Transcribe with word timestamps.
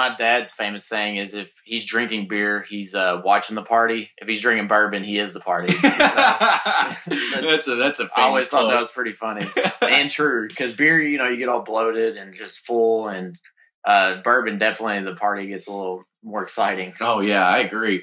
my 0.00 0.16
dad's 0.16 0.50
famous 0.50 0.86
saying 0.86 1.16
is 1.16 1.34
if 1.34 1.52
he's 1.62 1.84
drinking 1.84 2.26
beer, 2.26 2.64
he's 2.66 2.94
uh, 2.94 3.20
watching 3.22 3.54
the 3.54 3.62
party. 3.62 4.10
If 4.16 4.28
he's 4.28 4.40
drinking 4.40 4.66
bourbon, 4.66 5.04
he 5.04 5.18
is 5.18 5.34
the 5.34 5.40
party. 5.40 5.74
that's 5.82 7.68
a 7.68 7.74
that's 7.76 8.00
a 8.00 8.04
famous 8.04 8.12
I 8.16 8.22
always 8.22 8.48
thought 8.48 8.60
quote. 8.62 8.70
that 8.70 8.80
was 8.80 8.90
pretty 8.90 9.12
funny 9.12 9.46
and 9.82 10.10
true 10.10 10.48
because 10.48 10.72
beer, 10.72 11.02
you 11.02 11.18
know, 11.18 11.28
you 11.28 11.36
get 11.36 11.50
all 11.50 11.64
bloated 11.64 12.16
and 12.16 12.32
just 12.32 12.60
full, 12.60 13.08
and 13.08 13.36
uh, 13.84 14.22
bourbon 14.22 14.56
definitely 14.56 15.04
the 15.04 15.16
party 15.16 15.48
gets 15.48 15.68
a 15.68 15.70
little 15.70 16.04
more 16.24 16.42
exciting. 16.42 16.94
Oh 16.98 17.20
yeah, 17.20 17.46
I 17.46 17.58
agree. 17.58 18.02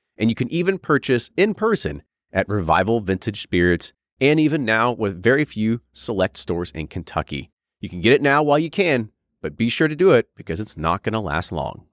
and 0.17 0.29
you 0.29 0.35
can 0.35 0.51
even 0.51 0.77
purchase 0.77 1.29
in 1.37 1.53
person 1.53 2.03
at 2.31 2.47
Revival 2.49 3.01
Vintage 3.01 3.41
Spirits, 3.41 3.93
and 4.19 4.39
even 4.39 4.63
now 4.63 4.91
with 4.91 5.21
very 5.21 5.45
few 5.45 5.81
select 5.93 6.37
stores 6.37 6.71
in 6.71 6.87
Kentucky. 6.87 7.51
You 7.79 7.89
can 7.89 8.01
get 8.01 8.13
it 8.13 8.21
now 8.21 8.43
while 8.43 8.59
you 8.59 8.69
can, 8.69 9.11
but 9.41 9.57
be 9.57 9.69
sure 9.69 9.87
to 9.87 9.95
do 9.95 10.11
it 10.11 10.29
because 10.35 10.59
it's 10.59 10.77
not 10.77 11.03
going 11.03 11.13
to 11.13 11.19
last 11.19 11.51
long. 11.51 11.85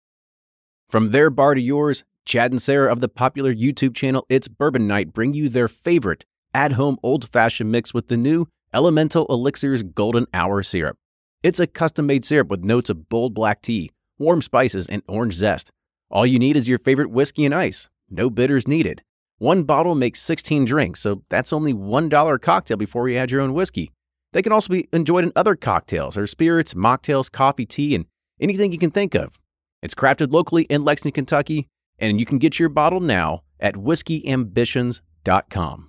From 0.88 1.10
their 1.10 1.30
bar 1.30 1.54
to 1.54 1.60
yours, 1.60 2.04
Chad 2.24 2.50
and 2.50 2.60
Sarah 2.60 2.92
of 2.92 3.00
the 3.00 3.08
popular 3.08 3.54
YouTube 3.54 3.94
channel 3.94 4.26
It's 4.28 4.48
Bourbon 4.48 4.86
Night 4.86 5.14
bring 5.14 5.32
you 5.32 5.48
their 5.48 5.68
favorite 5.68 6.26
at 6.52 6.72
home 6.72 6.98
old 7.02 7.28
fashioned 7.28 7.72
mix 7.72 7.94
with 7.94 8.08
the 8.08 8.16
new 8.16 8.48
Elemental 8.74 9.26
Elixirs 9.30 9.82
Golden 9.82 10.26
Hour 10.34 10.62
syrup. 10.62 10.98
It's 11.42 11.60
a 11.60 11.66
custom 11.66 12.06
made 12.06 12.24
syrup 12.24 12.48
with 12.48 12.64
notes 12.64 12.90
of 12.90 13.08
bold 13.08 13.32
black 13.32 13.62
tea, 13.62 13.92
warm 14.18 14.42
spices, 14.42 14.86
and 14.86 15.02
orange 15.08 15.34
zest. 15.34 15.70
All 16.10 16.26
you 16.26 16.38
need 16.38 16.56
is 16.56 16.68
your 16.68 16.78
favorite 16.78 17.10
whiskey 17.10 17.46
and 17.46 17.54
ice. 17.54 17.88
No 18.10 18.30
bitters 18.30 18.66
needed. 18.66 19.02
One 19.38 19.64
bottle 19.64 19.94
makes 19.94 20.20
16 20.20 20.64
drinks, 20.64 21.00
so 21.00 21.22
that's 21.28 21.52
only 21.52 21.72
$1 21.72 22.34
a 22.34 22.38
cocktail 22.38 22.76
before 22.76 23.08
you 23.08 23.16
add 23.16 23.30
your 23.30 23.40
own 23.40 23.54
whiskey. 23.54 23.92
They 24.32 24.42
can 24.42 24.52
also 24.52 24.72
be 24.72 24.88
enjoyed 24.92 25.24
in 25.24 25.32
other 25.36 25.54
cocktails 25.54 26.16
or 26.16 26.26
spirits, 26.26 26.74
mocktails, 26.74 27.30
coffee, 27.30 27.66
tea, 27.66 27.94
and 27.94 28.06
anything 28.40 28.72
you 28.72 28.78
can 28.78 28.90
think 28.90 29.14
of. 29.14 29.38
It's 29.82 29.94
crafted 29.94 30.32
locally 30.32 30.64
in 30.64 30.84
Lexington, 30.84 31.24
Kentucky, 31.24 31.68
and 31.98 32.18
you 32.18 32.26
can 32.26 32.38
get 32.38 32.58
your 32.58 32.68
bottle 32.68 33.00
now 33.00 33.42
at 33.60 33.74
whiskeyambitions.com. 33.74 35.88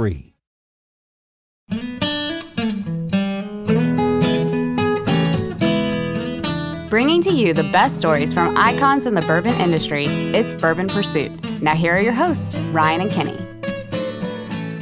Bringing 6.89 7.21
to 7.21 7.31
you 7.31 7.53
the 7.53 7.69
best 7.71 7.99
stories 7.99 8.33
from 8.33 8.57
icons 8.57 9.05
in 9.05 9.13
the 9.13 9.21
bourbon 9.21 9.53
industry, 9.61 10.07
it's 10.07 10.53
Bourbon 10.53 10.87
Pursuit. 10.87 11.31
Now, 11.61 11.73
here 11.73 11.95
are 11.95 12.01
your 12.01 12.11
hosts, 12.11 12.53
Ryan 12.53 13.01
and 13.01 13.11
Kenny. 13.11 13.37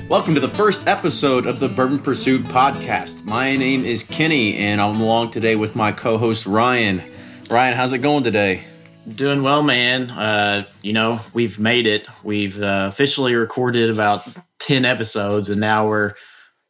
Welcome 0.08 0.34
to 0.34 0.40
the 0.40 0.50
first 0.50 0.88
episode 0.88 1.46
of 1.46 1.60
the 1.60 1.70
Bourbon 1.70 2.00
Pursuit 2.00 2.46
podcast. 2.46 3.26
My 3.26 3.56
name 3.56 3.86
is 3.86 4.02
Kenny, 4.02 4.58
and 4.58 4.82
I'm 4.82 5.00
along 5.00 5.30
today 5.30 5.56
with 5.56 5.76
my 5.76 5.92
co-host 5.92 6.48
Ryan. 6.48 7.04
Ryan, 7.48 7.76
how's 7.76 7.94
it 7.94 8.00
going 8.00 8.24
today? 8.24 8.64
Doing 9.08 9.44
well, 9.44 9.62
man. 9.62 10.10
Uh, 10.10 10.66
you 10.82 10.94
know, 10.94 11.20
we've 11.34 11.60
made 11.60 11.86
it. 11.86 12.08
We've 12.24 12.60
uh, 12.60 12.88
officially 12.90 13.36
recorded 13.36 13.92
about 13.92 14.28
10 14.60 14.86
episodes, 14.86 15.50
and 15.50 15.60
now 15.60 15.88
we're 15.88 16.14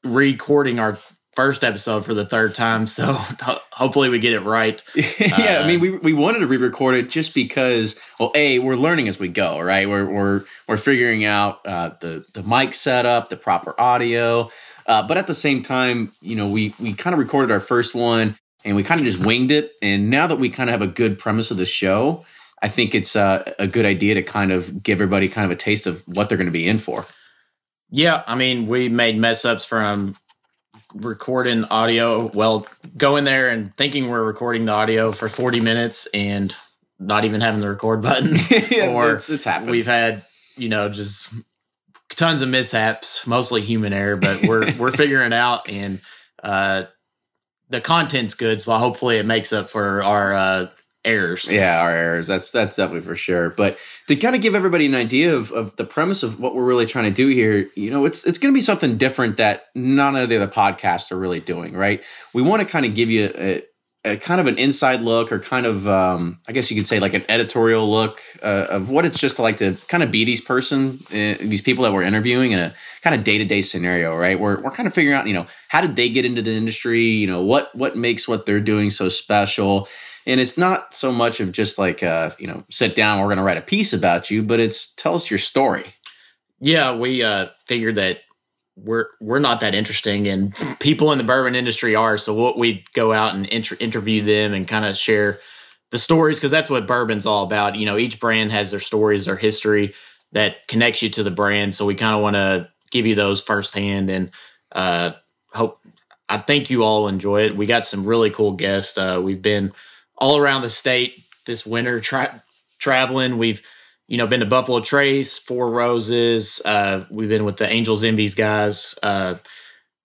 recording 0.03 0.79
our 0.79 0.97
first 1.35 1.63
episode 1.63 2.05
for 2.05 2.13
the 2.13 2.25
third 2.25 2.55
time. 2.55 2.87
So 2.87 3.13
ho- 3.13 3.59
hopefully 3.71 4.09
we 4.09 4.19
get 4.19 4.33
it 4.33 4.41
right. 4.41 4.81
yeah, 4.95 5.59
Uh, 5.59 5.63
I 5.63 5.67
mean, 5.67 5.79
we, 5.79 5.91
we 5.91 6.13
wanted 6.13 6.39
to 6.39 6.47
re-record 6.47 6.95
it 6.95 7.09
just 7.09 7.33
because, 7.33 7.95
well, 8.19 8.31
a 8.35 8.59
we're 8.59 8.75
learning 8.75 9.07
as 9.07 9.19
we 9.19 9.27
go, 9.27 9.59
right? 9.59 9.87
We're 9.87 10.05
we're 10.05 10.43
we're 10.67 10.77
figuring 10.77 11.25
out 11.25 11.65
uh, 11.65 11.91
the 12.01 12.25
the 12.33 12.43
mic 12.43 12.73
setup, 12.73 13.29
the 13.29 13.37
proper 13.37 13.79
audio, 13.79 14.51
uh, 14.85 15.07
but 15.07 15.17
at 15.17 15.27
the 15.27 15.35
same 15.35 15.61
time, 15.61 16.11
you 16.21 16.35
know, 16.35 16.47
we 16.49 16.73
we 16.79 16.93
kind 16.93 17.13
of 17.13 17.19
recorded 17.19 17.51
our 17.51 17.59
first 17.59 17.93
one 17.95 18.37
and 18.65 18.75
we 18.75 18.83
kind 18.83 18.99
of 18.99 19.05
just 19.05 19.23
winged 19.25 19.51
it. 19.51 19.71
And 19.81 20.09
now 20.09 20.27
that 20.27 20.37
we 20.37 20.49
kind 20.49 20.69
of 20.69 20.73
have 20.73 20.81
a 20.81 20.91
good 20.91 21.17
premise 21.19 21.51
of 21.51 21.57
the 21.57 21.65
show, 21.65 22.25
I 22.61 22.67
think 22.67 22.93
it's 22.93 23.15
uh, 23.15 23.53
a 23.57 23.67
good 23.67 23.85
idea 23.85 24.15
to 24.15 24.23
kind 24.23 24.51
of 24.51 24.83
give 24.83 24.97
everybody 24.97 25.29
kind 25.29 25.45
of 25.45 25.51
a 25.51 25.55
taste 25.55 25.87
of 25.87 26.03
what 26.07 26.27
they're 26.27 26.37
going 26.37 26.47
to 26.47 26.51
be 26.51 26.67
in 26.67 26.77
for. 26.77 27.05
Yeah, 27.91 28.23
I 28.27 28.35
mean, 28.35 28.67
we 28.67 28.89
made 28.89 29.17
mess 29.17 29.45
ups 29.45 29.65
from 29.65 30.15
recording 30.93 31.63
audio. 31.65 32.27
Well, 32.27 32.67
going 32.97 33.23
there 33.23 33.49
and 33.49 33.73
thinking 33.75 34.09
we're 34.09 34.23
recording 34.23 34.65
the 34.65 34.71
audio 34.73 35.11
for 35.11 35.27
40 35.29 35.61
minutes 35.61 36.07
and 36.13 36.55
not 36.99 37.25
even 37.25 37.41
having 37.41 37.61
the 37.61 37.69
record 37.69 38.01
button. 38.01 38.37
Yeah, 38.71 38.89
or 38.91 39.05
it's- 39.07 39.29
it's 39.29 39.43
happened. 39.45 39.71
We've 39.71 39.85
had, 39.87 40.23
you 40.55 40.69
know, 40.69 40.89
just 40.89 41.29
tons 42.15 42.41
of 42.41 42.49
mishaps, 42.49 43.25
mostly 43.25 43.61
human 43.61 43.93
error, 43.93 44.17
but 44.17 44.43
we're 44.43 44.73
we're 44.77 44.91
figuring 44.91 45.27
it 45.27 45.33
out 45.33 45.69
and 45.69 46.01
uh 46.43 46.83
the 47.69 47.81
content's 47.81 48.33
good, 48.33 48.61
so 48.61 48.73
hopefully 48.73 49.17
it 49.17 49.25
makes 49.27 49.53
up 49.53 49.69
for 49.69 50.01
our 50.03 50.33
uh 50.33 50.69
errors. 51.05 51.49
Yeah, 51.49 51.79
our 51.81 51.91
errors. 51.91 52.27
That's 52.27 52.51
that's 52.51 52.75
definitely 52.75 53.07
for 53.07 53.15
sure. 53.15 53.49
But 53.49 53.77
to 54.07 54.15
kind 54.15 54.35
of 54.35 54.41
give 54.41 54.55
everybody 54.55 54.85
an 54.85 54.95
idea 54.95 55.35
of, 55.35 55.51
of 55.51 55.75
the 55.75 55.85
premise 55.85 56.23
of 56.23 56.39
what 56.39 56.55
we're 56.55 56.65
really 56.65 56.85
trying 56.85 57.05
to 57.05 57.11
do 57.11 57.27
here, 57.27 57.69
you 57.75 57.89
know, 57.89 58.05
it's 58.05 58.25
it's 58.25 58.37
going 58.37 58.53
to 58.53 58.57
be 58.57 58.61
something 58.61 58.97
different 58.97 59.37
that 59.37 59.63
none 59.75 60.15
of 60.15 60.29
the 60.29 60.35
other 60.35 60.51
podcasts 60.51 61.11
are 61.11 61.17
really 61.17 61.39
doing. 61.39 61.73
Right? 61.73 62.03
We 62.33 62.41
want 62.41 62.61
to 62.61 62.67
kind 62.67 62.85
of 62.85 62.95
give 62.95 63.09
you 63.09 63.31
a, 63.35 63.63
a 64.05 64.17
kind 64.17 64.41
of 64.41 64.47
an 64.47 64.57
inside 64.57 65.01
look, 65.01 65.31
or 65.31 65.39
kind 65.39 65.65
of, 65.65 65.87
um, 65.87 66.39
I 66.47 66.53
guess 66.53 66.71
you 66.71 66.77
could 66.77 66.87
say, 66.87 66.99
like 66.99 67.13
an 67.13 67.23
editorial 67.27 67.89
look 67.89 68.21
uh, 68.41 68.67
of 68.69 68.89
what 68.89 69.05
it's 69.05 69.19
just 69.19 69.39
like 69.39 69.57
to 69.57 69.75
kind 69.87 70.03
of 70.03 70.11
be 70.11 70.25
these 70.25 70.41
person, 70.41 70.99
uh, 71.11 71.35
these 71.39 71.61
people 71.61 71.83
that 71.83 71.93
we're 71.93 72.03
interviewing 72.03 72.51
in 72.51 72.59
a 72.59 72.73
kind 73.01 73.15
of 73.15 73.23
day 73.23 73.37
to 73.37 73.45
day 73.45 73.61
scenario. 73.61 74.15
Right? 74.15 74.39
We're 74.39 74.61
we're 74.61 74.71
kind 74.71 74.87
of 74.87 74.93
figuring 74.93 75.17
out, 75.17 75.27
you 75.27 75.33
know, 75.33 75.47
how 75.69 75.81
did 75.81 75.95
they 75.95 76.09
get 76.09 76.25
into 76.25 76.41
the 76.41 76.51
industry? 76.51 77.05
You 77.05 77.27
know, 77.27 77.41
what 77.41 77.73
what 77.75 77.95
makes 77.95 78.27
what 78.27 78.45
they're 78.45 78.59
doing 78.59 78.89
so 78.89 79.07
special 79.07 79.87
and 80.25 80.39
it's 80.39 80.57
not 80.57 80.93
so 80.95 81.11
much 81.11 81.39
of 81.39 81.51
just 81.51 81.77
like 81.77 82.03
uh 82.03 82.31
you 82.39 82.47
know 82.47 82.63
sit 82.71 82.95
down 82.95 83.19
we're 83.19 83.27
going 83.27 83.37
to 83.37 83.43
write 83.43 83.57
a 83.57 83.61
piece 83.61 83.93
about 83.93 84.31
you 84.31 84.43
but 84.43 84.59
it's 84.59 84.93
tell 84.93 85.15
us 85.15 85.29
your 85.31 85.39
story 85.39 85.93
Yeah, 86.59 86.95
we 86.95 87.23
uh 87.23 87.47
figured 87.67 87.95
that 87.95 88.19
we're 88.77 89.07
we're 89.21 89.39
not 89.39 89.61
that 89.61 89.75
interesting 89.75 90.27
and 90.27 90.55
people 90.79 91.11
in 91.11 91.17
the 91.19 91.23
bourbon 91.25 91.55
industry 91.55 91.95
are, 91.95 92.17
so 92.17 92.33
what 92.33 92.57
we 92.57 92.85
go 92.93 93.13
out 93.13 93.35
and 93.35 93.45
inter- 93.47 93.77
interview 93.79 94.23
them 94.23 94.53
and 94.53 94.67
kind 94.67 94.85
of 94.85 94.97
share 94.97 95.39
the 95.91 95.99
stories 95.99 96.37
because 96.37 96.51
that's 96.51 96.69
what 96.69 96.87
bourbon's 96.87 97.25
all 97.25 97.43
about. 97.45 97.75
You 97.75 97.85
know, 97.85 97.97
each 97.97 98.19
brand 98.19 98.51
has 98.51 98.71
their 98.71 98.79
stories, 98.81 99.25
their 99.25 99.37
history 99.37 99.93
that 100.33 100.67
connects 100.67 101.01
you 101.01 101.09
to 101.11 101.23
the 101.23 101.31
brand. 101.31 101.75
So 101.75 101.85
we 101.85 101.95
kind 101.95 102.15
of 102.15 102.21
want 102.21 102.35
to 102.35 102.69
give 102.91 103.05
you 103.07 103.15
those 103.15 103.41
firsthand 103.41 104.09
and 104.09 104.31
uh 104.73 105.11
hope 105.53 105.77
I 106.29 106.39
think 106.39 106.69
you 106.69 106.83
all 106.83 107.07
enjoy 107.07 107.43
it. 107.45 107.57
We 107.57 107.65
got 107.67 107.85
some 107.85 108.05
really 108.05 108.31
cool 108.31 108.53
guests. 108.53 108.97
Uh 108.97 109.21
we've 109.23 109.41
been 109.41 109.73
all 110.19 110.37
around 110.37 110.61
the 110.61 110.69
state 110.69 111.23
this 111.45 111.65
winter 111.65 111.99
tra- 111.99 112.43
traveling. 112.79 113.37
We've 113.37 113.61
you 114.09 114.17
know, 114.17 114.25
been 114.25 114.39
to 114.39 114.45
Buffalo 114.47 114.79
Trace, 114.79 115.37
Four 115.37 115.69
Roses. 115.69 116.59
Uh, 116.65 117.05
we've 117.11 117.29
been 117.29 117.45
with 117.45 117.57
the 117.57 117.69
Angels 117.69 118.03
Envies 118.03 118.33
guys. 118.33 118.97
Uh, 119.03 119.35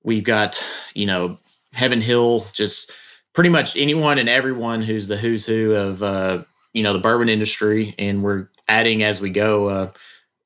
we've 0.03 0.25
got, 0.25 0.63
you 0.93 1.07
know, 1.07 1.39
Heaven 1.73 2.03
Hill, 2.03 2.47
just 2.53 2.93
pretty 3.33 3.49
much 3.49 3.77
anyone 3.77 4.19
and 4.19 4.29
everyone 4.29 4.83
who's 4.83 5.09
the 5.09 5.17
who's 5.17 5.47
who 5.47 5.73
of 5.73 6.03
uh, 6.03 6.45
you 6.73 6.83
know 6.83 6.93
the 6.93 7.01
bourbon 7.01 7.29
industry, 7.29 7.95
and 7.99 8.23
we're 8.23 8.49
adding 8.69 9.03
as 9.03 9.21
we 9.21 9.31
go 9.31 9.67
uh, 9.69 9.91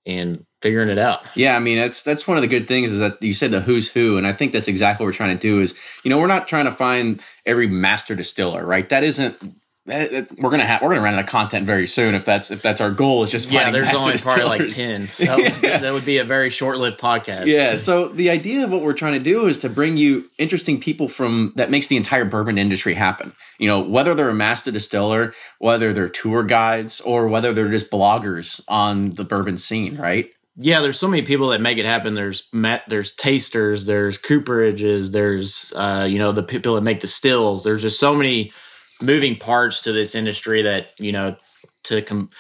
and 0.07 0.47
figuring 0.63 0.89
it 0.89 0.99
out. 0.99 1.25
Yeah, 1.35 1.57
I 1.57 1.59
mean 1.59 1.79
that's 1.79 2.03
that's 2.03 2.27
one 2.27 2.37
of 2.37 2.43
the 2.43 2.49
good 2.49 2.69
things 2.69 2.93
is 2.93 3.01
that 3.01 3.23
you 3.23 3.33
said 3.33 3.51
the 3.51 3.61
who's 3.61 3.91
who, 3.91 4.17
and 4.19 4.27
I 4.27 4.33
think 4.33 4.53
that's 4.53 4.69
exactly 4.69 5.05
what 5.05 5.09
we're 5.09 5.17
trying 5.17 5.37
to 5.37 5.41
do. 5.41 5.61
Is 5.61 5.77
you 6.05 6.11
know 6.11 6.19
we're 6.19 6.29
not 6.29 6.49
trying 6.49 6.65
to 6.65 6.73
find 6.73 7.21
every 7.45 7.67
master 7.67 8.15
distiller, 8.15 8.65
right? 8.65 8.89
That 8.89 9.05
isn't. 9.05 9.37
We're 9.89 10.51
gonna 10.51 10.67
have 10.67 10.83
we're 10.83 10.91
gonna 10.91 11.01
run 11.01 11.15
out 11.15 11.21
of 11.21 11.27
content 11.27 11.65
very 11.65 11.87
soon 11.87 12.15
if 12.15 12.25
that's 12.25 12.51
if 12.51 12.61
that's 12.61 12.81
our 12.81 12.91
goal 12.91 13.23
is 13.23 13.31
just 13.31 13.51
yeah. 13.51 13.71
There's 13.71 13.89
only 13.97 14.19
probably 14.19 14.45
like 14.45 14.69
ten, 14.69 15.09
so 15.09 15.25
that 15.25 15.93
would 15.93 16.05
be 16.05 16.19
a 16.19 16.25
very 16.25 16.51
short-lived 16.51 17.01
podcast. 17.01 17.47
Yeah. 17.47 17.77
So 17.77 18.09
the 18.09 18.31
idea 18.31 18.65
of 18.65 18.71
what 18.71 18.83
we're 18.83 18.93
trying 18.93 19.15
to 19.15 19.19
do 19.19 19.47
is 19.47 19.59
to 19.59 19.71
bring 19.71 19.97
you 19.97 20.31
interesting 20.37 20.79
people 20.79 21.09
from 21.09 21.53
that 21.57 21.71
makes 21.71 21.87
the 21.87 21.97
entire 21.97 22.25
bourbon 22.25 22.59
industry 22.59 22.95
happen. 22.95 23.33
You 23.59 23.69
know, 23.69 23.81
whether 23.81 24.15
they're 24.15 24.29
a 24.29 24.35
master 24.35 24.71
distiller, 24.71 25.33
whether 25.59 25.93
they're 25.95 26.09
tour 26.09 26.43
guides, 26.43 27.01
or 27.01 27.27
whether 27.27 27.55
they're 27.55 27.71
just 27.71 27.91
bloggers 27.91 28.61
on 28.69 29.15
the 29.15 29.25
bourbon 29.25 29.57
scene, 29.57 29.97
right? 29.97 30.31
yeah, 30.61 30.81
there's 30.81 30.99
so 30.99 31.07
many 31.07 31.23
people 31.23 31.49
that 31.49 31.61
make 31.61 31.79
it 31.79 31.87
happen. 31.87 32.15
There's 32.15 32.49
met, 32.53 32.83
there's 32.89 33.15
tasters, 33.15 33.87
there's 33.87 34.19
cooperages, 34.19 35.13
there's 35.13 35.73
uh, 35.77 36.07
you 36.11 36.19
know 36.19 36.33
the 36.33 36.43
people 36.43 36.75
that 36.75 36.81
make 36.81 37.01
the 37.01 37.07
stills. 37.07 37.63
There's 37.63 37.83
just 37.83 38.01
so 38.01 38.15
many 38.15 38.53
moving 39.01 39.37
parts 39.37 39.83
to 39.83 39.93
this 39.93 40.15
industry 40.15 40.63
that 40.63 40.93
you 40.99 41.13
know 41.13 41.37
to 41.85 42.03
com- 42.03 42.31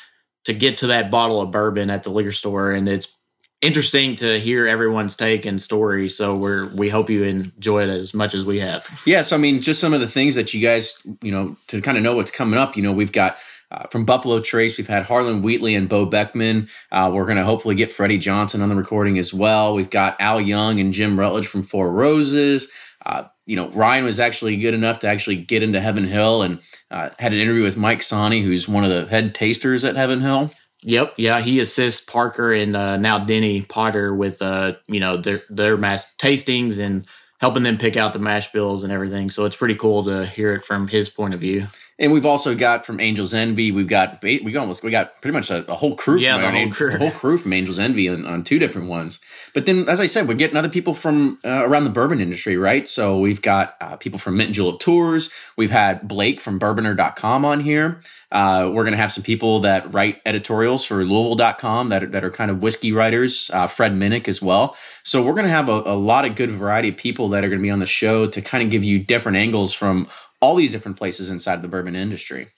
to 0.44 0.52
get 0.52 0.78
to 0.78 0.88
that 0.88 1.10
bottle 1.10 1.40
of 1.40 1.50
bourbon 1.50 1.90
at 1.90 2.02
the 2.02 2.10
liquor 2.10 2.32
store, 2.32 2.72
and 2.72 2.88
it's 2.88 3.12
interesting 3.60 4.14
to 4.16 4.38
hear 4.38 4.66
everyone's 4.66 5.16
take 5.16 5.44
and 5.44 5.60
story. 5.60 6.08
So 6.08 6.36
we're 6.36 6.68
we 6.68 6.88
hope 6.88 7.10
you 7.10 7.24
enjoy 7.24 7.82
it 7.82 7.88
as 7.88 8.14
much 8.14 8.34
as 8.34 8.44
we 8.44 8.60
have. 8.60 8.86
Yeah, 9.04 9.22
so 9.22 9.36
I 9.36 9.38
mean, 9.38 9.60
just 9.60 9.80
some 9.80 9.92
of 9.92 10.00
the 10.00 10.08
things 10.08 10.34
that 10.36 10.54
you 10.54 10.60
guys, 10.60 10.98
you 11.22 11.32
know, 11.32 11.56
to 11.68 11.80
kind 11.80 11.96
of 11.96 12.02
know 12.02 12.14
what's 12.14 12.30
coming 12.30 12.58
up. 12.58 12.76
You 12.76 12.82
know, 12.82 12.92
we've 12.92 13.12
got 13.12 13.36
uh, 13.70 13.86
from 13.88 14.04
Buffalo 14.04 14.40
Trace, 14.40 14.78
we've 14.78 14.88
had 14.88 15.04
Harlan 15.04 15.42
Wheatley 15.42 15.74
and 15.74 15.88
Bo 15.88 16.06
Beckman. 16.06 16.68
Uh, 16.90 17.10
we're 17.12 17.26
going 17.26 17.36
to 17.36 17.44
hopefully 17.44 17.74
get 17.74 17.92
Freddie 17.92 18.18
Johnson 18.18 18.62
on 18.62 18.68
the 18.70 18.74
recording 18.74 19.18
as 19.18 19.34
well. 19.34 19.74
We've 19.74 19.90
got 19.90 20.18
Al 20.20 20.40
Young 20.40 20.80
and 20.80 20.94
Jim 20.94 21.18
Rutledge 21.18 21.46
from 21.46 21.62
Four 21.62 21.90
Roses. 21.92 22.70
Uh, 23.04 23.24
you 23.48 23.56
know, 23.56 23.70
Ryan 23.70 24.04
was 24.04 24.20
actually 24.20 24.58
good 24.58 24.74
enough 24.74 24.98
to 25.00 25.08
actually 25.08 25.36
get 25.36 25.62
into 25.62 25.80
Heaven 25.80 26.04
Hill 26.04 26.42
and 26.42 26.58
uh, 26.90 27.08
had 27.18 27.32
an 27.32 27.38
interview 27.38 27.62
with 27.62 27.78
Mike 27.78 28.02
Sani, 28.02 28.42
who's 28.42 28.68
one 28.68 28.84
of 28.84 28.90
the 28.90 29.06
head 29.06 29.34
tasters 29.34 29.86
at 29.86 29.96
Heaven 29.96 30.20
Hill. 30.20 30.52
Yep, 30.82 31.14
yeah, 31.16 31.40
he 31.40 31.58
assists 31.58 32.04
Parker 32.04 32.52
and 32.52 32.76
uh, 32.76 32.98
now 32.98 33.18
Denny 33.18 33.62
Potter 33.62 34.14
with 34.14 34.42
uh, 34.42 34.74
you 34.86 35.00
know 35.00 35.16
their 35.16 35.42
their 35.48 35.78
mass 35.78 36.12
tastings 36.18 36.78
and 36.78 37.06
helping 37.40 37.62
them 37.62 37.78
pick 37.78 37.96
out 37.96 38.12
the 38.12 38.18
mash 38.18 38.52
bills 38.52 38.84
and 38.84 38.92
everything. 38.92 39.30
So 39.30 39.46
it's 39.46 39.56
pretty 39.56 39.76
cool 39.76 40.04
to 40.04 40.26
hear 40.26 40.54
it 40.54 40.62
from 40.62 40.86
his 40.86 41.08
point 41.08 41.32
of 41.32 41.40
view. 41.40 41.68
And 42.00 42.12
we've 42.12 42.26
also 42.26 42.54
got 42.54 42.86
from 42.86 43.00
Angels 43.00 43.34
Envy, 43.34 43.72
we've 43.72 43.88
got 43.88 44.22
we 44.22 44.38
got 44.38 44.60
almost 44.60 44.84
we 44.84 44.90
got 44.92 45.20
pretty 45.20 45.36
much 45.36 45.50
a, 45.50 45.68
a 45.70 45.74
whole 45.74 45.96
crew. 45.96 46.18
Yeah, 46.18 46.34
from 46.34 46.54
the 46.54 46.60
whole 46.60 46.72
crew. 46.72 46.96
whole 46.96 47.10
crew 47.10 47.38
from 47.38 47.52
Angels 47.52 47.78
Envy 47.78 48.08
on, 48.08 48.24
on 48.24 48.44
two 48.44 48.60
different 48.60 48.88
ones. 48.88 49.18
But 49.52 49.66
then, 49.66 49.88
as 49.88 50.00
I 50.00 50.06
said, 50.06 50.28
we're 50.28 50.34
getting 50.34 50.56
other 50.56 50.68
people 50.68 50.94
from 50.94 51.40
uh, 51.44 51.66
around 51.66 51.84
the 51.84 51.90
bourbon 51.90 52.20
industry, 52.20 52.56
right? 52.56 52.86
So 52.86 53.18
we've 53.18 53.42
got 53.42 53.76
uh, 53.80 53.96
people 53.96 54.20
from 54.20 54.36
Mint 54.36 54.48
and 54.48 54.54
Julep 54.54 54.78
Tours. 54.78 55.30
We've 55.56 55.72
had 55.72 56.06
Blake 56.06 56.40
from 56.40 56.60
Bourbonr.com 56.60 57.44
on 57.44 57.60
here. 57.60 58.00
Uh, 58.30 58.70
we're 58.72 58.84
going 58.84 58.92
to 58.92 58.98
have 58.98 59.12
some 59.12 59.24
people 59.24 59.60
that 59.62 59.92
write 59.92 60.20
editorials 60.24 60.84
for 60.84 61.04
Louisville.com 61.04 61.88
that 61.88 62.04
are, 62.04 62.08
that 62.08 62.24
are 62.24 62.30
kind 62.30 62.50
of 62.50 62.62
whiskey 62.62 62.92
writers. 62.92 63.50
Uh, 63.52 63.66
Fred 63.66 63.92
Minnick 63.92 64.28
as 64.28 64.40
well. 64.40 64.76
So 65.02 65.22
we're 65.22 65.32
going 65.32 65.46
to 65.46 65.50
have 65.50 65.68
a, 65.68 65.82
a 65.86 65.96
lot 65.96 66.26
of 66.26 66.36
good 66.36 66.50
variety 66.50 66.90
of 66.90 66.96
people 66.96 67.30
that 67.30 67.42
are 67.42 67.48
going 67.48 67.58
to 67.58 67.62
be 67.62 67.70
on 67.70 67.78
the 67.78 67.86
show 67.86 68.28
to 68.28 68.42
kind 68.42 68.62
of 68.62 68.70
give 68.70 68.84
you 68.84 68.98
different 68.98 69.38
angles 69.38 69.72
from 69.72 70.08
all 70.40 70.54
these 70.54 70.72
different 70.72 70.96
places 70.96 71.30
inside 71.30 71.62
the 71.62 71.68
bourbon 71.68 71.96
industry. 71.96 72.48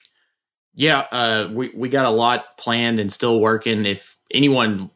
Yeah, 0.74 1.04
uh, 1.10 1.48
we 1.52 1.70
we 1.74 1.88
got 1.88 2.06
a 2.06 2.10
lot 2.10 2.56
planned 2.56 3.00
and 3.00 3.12
still 3.12 3.40
working. 3.40 3.86
If 3.86 4.18
anyone, 4.32 4.90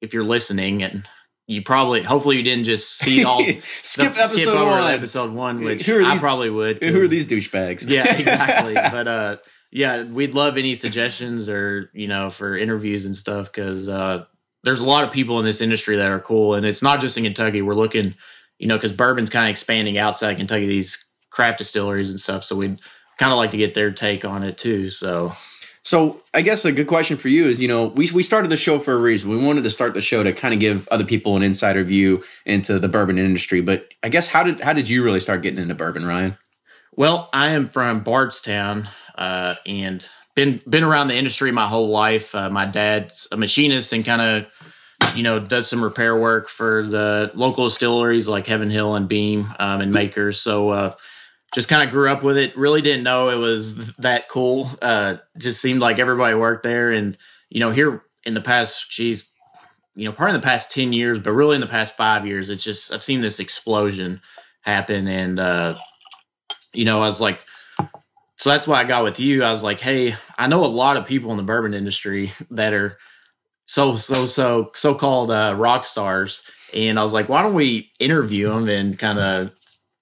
if 0.00 0.12
you're 0.12 0.24
listening, 0.24 0.82
and 0.82 1.04
you 1.46 1.62
probably, 1.62 2.02
hopefully, 2.02 2.36
you 2.36 2.42
didn't 2.42 2.64
just 2.64 2.98
see 2.98 3.24
all 3.24 3.42
skip 3.82 4.14
the- 4.14 4.22
episode 4.22 4.56
over 4.56 4.70
one. 4.70 4.92
episode 4.92 5.32
one, 5.32 5.60
which 5.62 5.88
are 5.88 6.02
I 6.02 6.12
these- 6.12 6.20
probably 6.20 6.50
would. 6.50 6.82
Who 6.82 7.00
are 7.00 7.08
these 7.08 7.26
douchebags? 7.26 7.88
yeah, 7.88 8.14
exactly. 8.18 8.74
but 8.74 9.08
uh, 9.08 9.36
yeah, 9.70 10.04
we'd 10.04 10.34
love 10.34 10.58
any 10.58 10.74
suggestions 10.74 11.48
or 11.48 11.90
you 11.94 12.06
know 12.08 12.28
for 12.28 12.56
interviews 12.56 13.06
and 13.06 13.16
stuff 13.16 13.50
because 13.50 13.88
uh, 13.88 14.26
there's 14.62 14.80
a 14.82 14.86
lot 14.86 15.04
of 15.04 15.10
people 15.12 15.38
in 15.38 15.46
this 15.46 15.62
industry 15.62 15.96
that 15.96 16.10
are 16.10 16.20
cool, 16.20 16.54
and 16.54 16.66
it's 16.66 16.82
not 16.82 17.00
just 17.00 17.16
in 17.16 17.24
Kentucky. 17.24 17.62
We're 17.62 17.72
looking, 17.74 18.14
you 18.58 18.66
know, 18.68 18.76
because 18.76 18.92
bourbon's 18.92 19.30
kind 19.30 19.46
of 19.46 19.50
expanding 19.52 19.96
outside 19.96 20.36
Kentucky. 20.36 20.66
These 20.66 21.02
craft 21.30 21.58
distilleries 21.58 22.10
and 22.10 22.20
stuff, 22.20 22.44
so 22.44 22.56
we'd 22.56 22.78
kind 23.18 23.32
of 23.32 23.38
like 23.38 23.50
to 23.50 23.56
get 23.56 23.74
their 23.74 23.90
take 23.90 24.24
on 24.24 24.42
it 24.42 24.58
too. 24.58 24.90
So 24.90 25.32
So 25.82 26.20
I 26.34 26.42
guess 26.42 26.64
a 26.64 26.72
good 26.72 26.86
question 26.86 27.16
for 27.16 27.28
you 27.28 27.46
is, 27.46 27.60
you 27.60 27.68
know, 27.68 27.86
we 27.86 28.10
we 28.12 28.22
started 28.22 28.50
the 28.50 28.56
show 28.56 28.78
for 28.78 28.92
a 28.92 28.98
reason. 28.98 29.30
We 29.30 29.38
wanted 29.38 29.64
to 29.64 29.70
start 29.70 29.94
the 29.94 30.00
show 30.00 30.22
to 30.22 30.32
kind 30.32 30.52
of 30.52 30.60
give 30.60 30.86
other 30.88 31.04
people 31.04 31.36
an 31.36 31.42
insider 31.42 31.82
view 31.82 32.22
into 32.44 32.78
the 32.78 32.88
bourbon 32.88 33.18
industry. 33.18 33.60
But 33.60 33.88
I 34.02 34.08
guess 34.08 34.28
how 34.28 34.42
did 34.42 34.60
how 34.60 34.72
did 34.72 34.88
you 34.88 35.02
really 35.02 35.20
start 35.20 35.42
getting 35.42 35.60
into 35.60 35.74
bourbon, 35.74 36.04
Ryan? 36.04 36.36
Well, 36.94 37.30
I 37.32 37.50
am 37.50 37.66
from 37.66 38.00
Bardstown 38.00 38.88
uh, 39.16 39.54
and 39.64 40.06
been 40.34 40.60
been 40.68 40.84
around 40.84 41.08
the 41.08 41.16
industry 41.16 41.50
my 41.52 41.66
whole 41.66 41.88
life. 41.88 42.34
Uh, 42.34 42.50
my 42.50 42.66
dad's 42.66 43.26
a 43.32 43.36
machinist 43.36 43.92
and 43.92 44.04
kind 44.04 44.20
of 44.20 45.16
you 45.16 45.22
know 45.22 45.38
does 45.40 45.68
some 45.68 45.82
repair 45.82 46.16
work 46.16 46.48
for 46.48 46.82
the 46.82 47.30
local 47.34 47.64
distilleries 47.64 48.28
like 48.28 48.46
Heaven 48.46 48.68
Hill 48.68 48.94
and 48.94 49.08
Beam 49.08 49.46
um, 49.58 49.80
and 49.80 49.92
Makers. 49.92 50.40
So 50.40 50.68
uh, 50.70 50.94
just 51.54 51.68
kind 51.68 51.82
of 51.82 51.90
grew 51.90 52.10
up 52.10 52.22
with 52.22 52.38
it. 52.38 52.56
Really 52.56 52.82
didn't 52.82 53.04
know 53.04 53.30
it 53.30 53.36
was 53.36 53.94
that 53.96 54.28
cool. 54.28 54.70
Uh, 54.82 55.16
just 55.38 55.60
seemed 55.62 55.80
like 55.80 55.98
everybody 55.98 56.34
worked 56.36 56.62
there, 56.64 56.90
and 56.92 57.16
you 57.50 57.60
know 57.60 57.70
here 57.70 58.02
in 58.24 58.34
the 58.34 58.40
past, 58.40 58.90
geez, 58.90 59.30
you 59.96 60.04
know 60.04 60.12
probably 60.12 60.34
in 60.36 60.40
the 60.40 60.46
past 60.46 60.70
ten 60.70 60.92
years, 60.92 61.18
but 61.18 61.32
really 61.32 61.56
in 61.56 61.60
the 61.60 61.66
past 61.66 61.96
five 61.96 62.26
years, 62.26 62.50
it's 62.50 62.64
just 62.64 62.92
I've 62.92 63.02
seen 63.04 63.20
this 63.22 63.40
explosion 63.40 64.20
happen 64.62 65.08
and. 65.08 65.40
uh 65.40 65.74
you 66.74 66.84
know, 66.84 66.98
I 67.02 67.06
was 67.06 67.20
like, 67.20 67.40
so 68.36 68.50
that's 68.50 68.66
why 68.66 68.80
I 68.80 68.84
got 68.84 69.04
with 69.04 69.20
you. 69.20 69.42
I 69.42 69.50
was 69.50 69.62
like, 69.62 69.80
hey, 69.80 70.16
I 70.38 70.46
know 70.46 70.64
a 70.64 70.66
lot 70.66 70.96
of 70.96 71.06
people 71.06 71.30
in 71.32 71.36
the 71.36 71.42
bourbon 71.42 71.74
industry 71.74 72.32
that 72.50 72.72
are 72.72 72.98
so 73.66 73.96
so 73.96 74.26
so 74.26 74.70
so 74.74 74.94
called 74.94 75.30
uh, 75.30 75.54
rock 75.56 75.84
stars, 75.84 76.42
and 76.74 76.98
I 76.98 77.02
was 77.02 77.12
like, 77.12 77.28
why 77.28 77.42
don't 77.42 77.54
we 77.54 77.90
interview 78.00 78.48
them 78.48 78.68
and 78.68 78.98
kind 78.98 79.18
of 79.18 79.52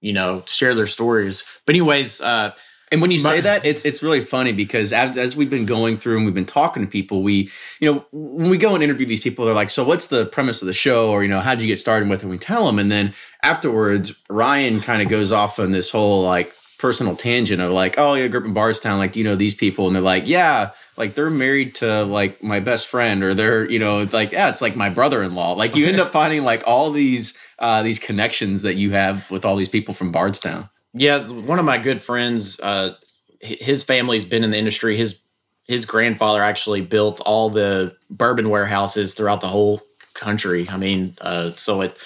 you 0.06 0.12
know 0.18 0.42
share 0.46 0.74
their 0.74 0.86
stories? 0.98 1.42
But 1.64 1.74
anyways, 1.74 2.20
uh, 2.20 2.52
And 2.92 3.02
when 3.02 3.10
you 3.10 3.18
say 3.18 3.40
that, 3.48 3.66
it's 3.66 3.82
it's 3.88 4.00
really 4.06 4.20
funny 4.20 4.52
because 4.52 4.92
as 4.92 5.18
as 5.18 5.34
we've 5.38 5.50
been 5.50 5.66
going 5.66 5.98
through 5.98 6.16
and 6.18 6.24
we've 6.26 6.38
been 6.42 6.52
talking 6.60 6.84
to 6.84 6.90
people, 6.98 7.16
we 7.28 7.50
you 7.80 7.86
know 7.88 8.06
when 8.12 8.48
we 8.48 8.58
go 8.58 8.74
and 8.76 8.82
interview 8.86 9.06
these 9.06 9.24
people, 9.26 9.44
they're 9.44 9.60
like, 9.62 9.70
"So 9.70 9.82
what's 9.90 10.06
the 10.06 10.24
premise 10.26 10.62
of 10.62 10.68
the 10.68 10.78
show?" 10.86 11.10
Or 11.10 11.22
you 11.24 11.28
know, 11.28 11.40
"How'd 11.40 11.60
you 11.60 11.66
get 11.66 11.80
started 11.80 12.08
with?" 12.08 12.20
it? 12.20 12.26
And 12.26 12.30
we 12.30 12.38
tell 12.38 12.64
them, 12.66 12.78
and 12.78 12.90
then 12.90 13.12
afterwards, 13.42 14.14
Ryan 14.30 14.80
kind 14.80 15.02
of 15.02 15.08
goes 15.08 15.32
off 15.32 15.58
on 15.58 15.72
this 15.72 15.90
whole 15.90 16.22
like 16.22 16.54
personal 16.78 17.16
tangent 17.16 17.60
of 17.60 17.72
like, 17.72 17.98
"Oh, 17.98 18.14
yeah, 18.14 18.28
grew 18.28 18.40
up 18.40 18.46
in 18.46 18.52
Bardstown, 18.54 18.98
like 18.98 19.16
you 19.16 19.24
know 19.24 19.34
these 19.34 19.54
people," 19.54 19.88
and 19.88 19.94
they're 19.96 20.12
like, 20.14 20.28
"Yeah." 20.28 20.70
Like 20.96 21.14
they're 21.14 21.28
married 21.28 21.74
to 21.76 22.04
like 22.04 22.42
my 22.42 22.60
best 22.60 22.86
friend, 22.86 23.22
or 23.22 23.34
they're 23.34 23.68
you 23.68 23.80
know 23.80 24.08
like 24.12 24.30
yeah, 24.32 24.48
it's 24.48 24.62
like 24.62 24.76
my 24.76 24.90
brother-in-law. 24.90 25.52
Like 25.54 25.74
you 25.76 25.86
end 25.88 26.00
up 26.00 26.10
finding 26.12 26.44
like 26.44 26.62
all 26.66 26.90
these 26.92 27.34
uh, 27.58 27.82
these 27.82 27.98
connections 27.98 28.62
that 28.62 28.74
you 28.74 28.92
have 28.92 29.30
with 29.30 29.44
all 29.44 29.56
these 29.56 29.68
people 29.68 29.94
from 29.94 30.12
Bardstown. 30.12 30.68
Yeah, 30.92 31.26
one 31.28 31.58
of 31.58 31.64
my 31.64 31.78
good 31.78 32.00
friends, 32.00 32.58
uh, 32.60 32.94
his 33.40 33.82
family's 33.82 34.24
been 34.24 34.44
in 34.44 34.50
the 34.50 34.58
industry. 34.58 34.96
His 34.96 35.20
his 35.66 35.84
grandfather 35.84 36.42
actually 36.42 36.80
built 36.80 37.20
all 37.20 37.50
the 37.50 37.96
bourbon 38.08 38.50
warehouses 38.50 39.14
throughout 39.14 39.40
the 39.40 39.48
whole 39.48 39.82
country. 40.14 40.68
I 40.68 40.76
mean, 40.76 41.16
uh, 41.20 41.50
so 41.52 41.80
it 41.80 41.96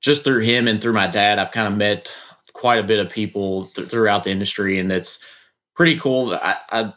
just 0.00 0.24
through 0.24 0.40
him 0.40 0.68
and 0.68 0.80
through 0.80 0.92
my 0.92 1.06
dad, 1.06 1.38
I've 1.38 1.50
kind 1.50 1.72
of 1.72 1.76
met 1.76 2.10
quite 2.52 2.78
a 2.78 2.82
bit 2.82 2.98
of 2.98 3.10
people 3.10 3.66
th- 3.68 3.88
throughout 3.88 4.24
the 4.24 4.30
industry, 4.30 4.78
and 4.78 4.92
it's 4.92 5.18
pretty 5.74 5.98
cool. 5.98 6.34
I, 6.34 6.56
I 6.70 6.92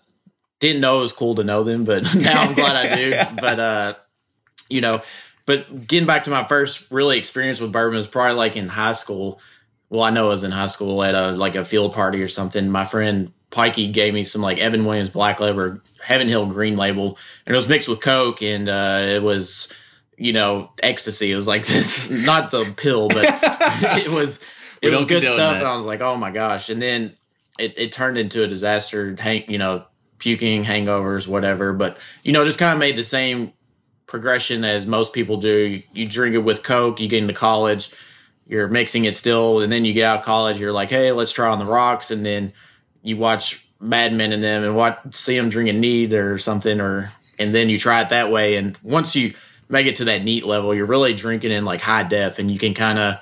didn't 0.59 0.81
know 0.81 0.99
it 0.99 1.03
was 1.03 1.13
cool 1.13 1.35
to 1.35 1.43
know 1.43 1.63
them, 1.63 1.85
but 1.85 2.03
now 2.15 2.41
I'm 2.41 2.53
glad 2.53 2.75
I 2.75 2.95
do. 2.95 3.35
But 3.41 3.59
uh, 3.59 3.93
you 4.69 4.81
know, 4.81 5.01
but 5.45 5.87
getting 5.87 6.07
back 6.07 6.25
to 6.25 6.29
my 6.29 6.43
first 6.43 6.91
really 6.91 7.17
experience 7.17 7.59
with 7.59 7.71
bourbon 7.71 7.97
was 7.97 8.07
probably 8.07 8.35
like 8.35 8.55
in 8.55 8.67
high 8.67 8.93
school 8.93 9.39
well, 9.91 10.03
I 10.03 10.09
know 10.09 10.27
it 10.27 10.29
was 10.29 10.45
in 10.45 10.51
high 10.51 10.67
school 10.67 11.03
at 11.03 11.15
a 11.15 11.31
like 11.33 11.55
a 11.55 11.65
field 11.65 11.93
party 11.93 12.23
or 12.23 12.29
something. 12.29 12.69
My 12.69 12.85
friend 12.85 13.33
Pikey 13.51 13.91
gave 13.91 14.13
me 14.13 14.23
some 14.23 14.41
like 14.41 14.57
Evan 14.57 14.85
Williams 14.85 15.09
Black 15.09 15.41
Label, 15.41 15.79
Heaven 16.01 16.29
Hill 16.29 16.45
Green 16.45 16.77
Label, 16.77 17.17
and 17.45 17.53
it 17.53 17.57
was 17.57 17.67
mixed 17.67 17.89
with 17.89 17.99
Coke, 17.99 18.41
and 18.41 18.69
uh, 18.69 19.01
it 19.05 19.21
was 19.21 19.71
you 20.17 20.31
know 20.31 20.71
ecstasy. 20.81 21.29
It 21.29 21.35
was 21.35 21.45
like 21.45 21.67
this, 21.67 22.09
not 22.09 22.51
the 22.51 22.73
pill, 22.77 23.09
but 23.09 23.25
it 23.99 24.09
was 24.09 24.39
We 24.81 24.87
it 24.87 24.95
was 24.95 25.05
good 25.05 25.23
stuff. 25.23 25.37
that. 25.37 25.57
And 25.57 25.67
I 25.67 25.75
was 25.75 25.83
like, 25.83 25.99
oh 25.99 26.15
my 26.15 26.31
gosh! 26.31 26.69
And 26.69 26.81
then 26.81 27.13
it, 27.59 27.77
it 27.77 27.91
turned 27.91 28.17
into 28.17 28.45
a 28.45 28.47
disaster. 28.47 29.13
Hang, 29.19 29.43
you 29.51 29.57
know, 29.57 29.83
puking, 30.19 30.63
hangovers, 30.63 31.27
whatever. 31.27 31.73
But 31.73 31.97
you 32.23 32.31
know, 32.31 32.45
just 32.45 32.59
kind 32.59 32.71
of 32.71 32.79
made 32.79 32.95
the 32.95 33.03
same 33.03 33.51
progression 34.11 34.65
as 34.65 34.85
most 34.85 35.13
people 35.13 35.37
do. 35.37 35.81
You, 35.93 36.05
drink 36.05 36.35
it 36.35 36.39
with 36.39 36.61
Coke, 36.61 36.99
you 36.99 37.07
get 37.07 37.21
into 37.21 37.33
college, 37.33 37.89
you're 38.45 38.67
mixing 38.67 39.05
it 39.05 39.15
still, 39.15 39.61
and 39.61 39.71
then 39.71 39.85
you 39.85 39.93
get 39.93 40.03
out 40.03 40.19
of 40.19 40.25
college, 40.25 40.59
you're 40.59 40.73
like, 40.73 40.89
hey, 40.89 41.13
let's 41.13 41.31
try 41.31 41.47
on 41.47 41.59
the 41.59 41.65
rocks, 41.65 42.11
and 42.11 42.23
then 42.25 42.51
you 43.01 43.15
watch 43.15 43.65
Mad 43.79 44.13
Men 44.13 44.33
in 44.33 44.41
them 44.41 44.63
and 44.63 44.75
watch 44.75 44.99
see 45.11 45.35
them 45.35 45.49
drinking 45.49 45.79
neat 45.79 46.13
or 46.13 46.37
something, 46.37 46.79
or 46.81 47.11
and 47.39 47.55
then 47.55 47.69
you 47.69 47.77
try 47.77 48.01
it 48.01 48.09
that 48.09 48.29
way. 48.29 48.57
And 48.57 48.77
once 48.83 49.15
you 49.15 49.33
make 49.69 49.87
it 49.87 49.95
to 49.95 50.05
that 50.05 50.23
neat 50.23 50.45
level, 50.45 50.75
you're 50.75 50.85
really 50.85 51.13
drinking 51.13 51.51
in 51.51 51.63
like 51.63 51.81
high 51.81 52.03
def, 52.03 52.37
and 52.37 52.51
you 52.51 52.59
can 52.59 52.73
kind 52.73 52.99
of 52.99 53.15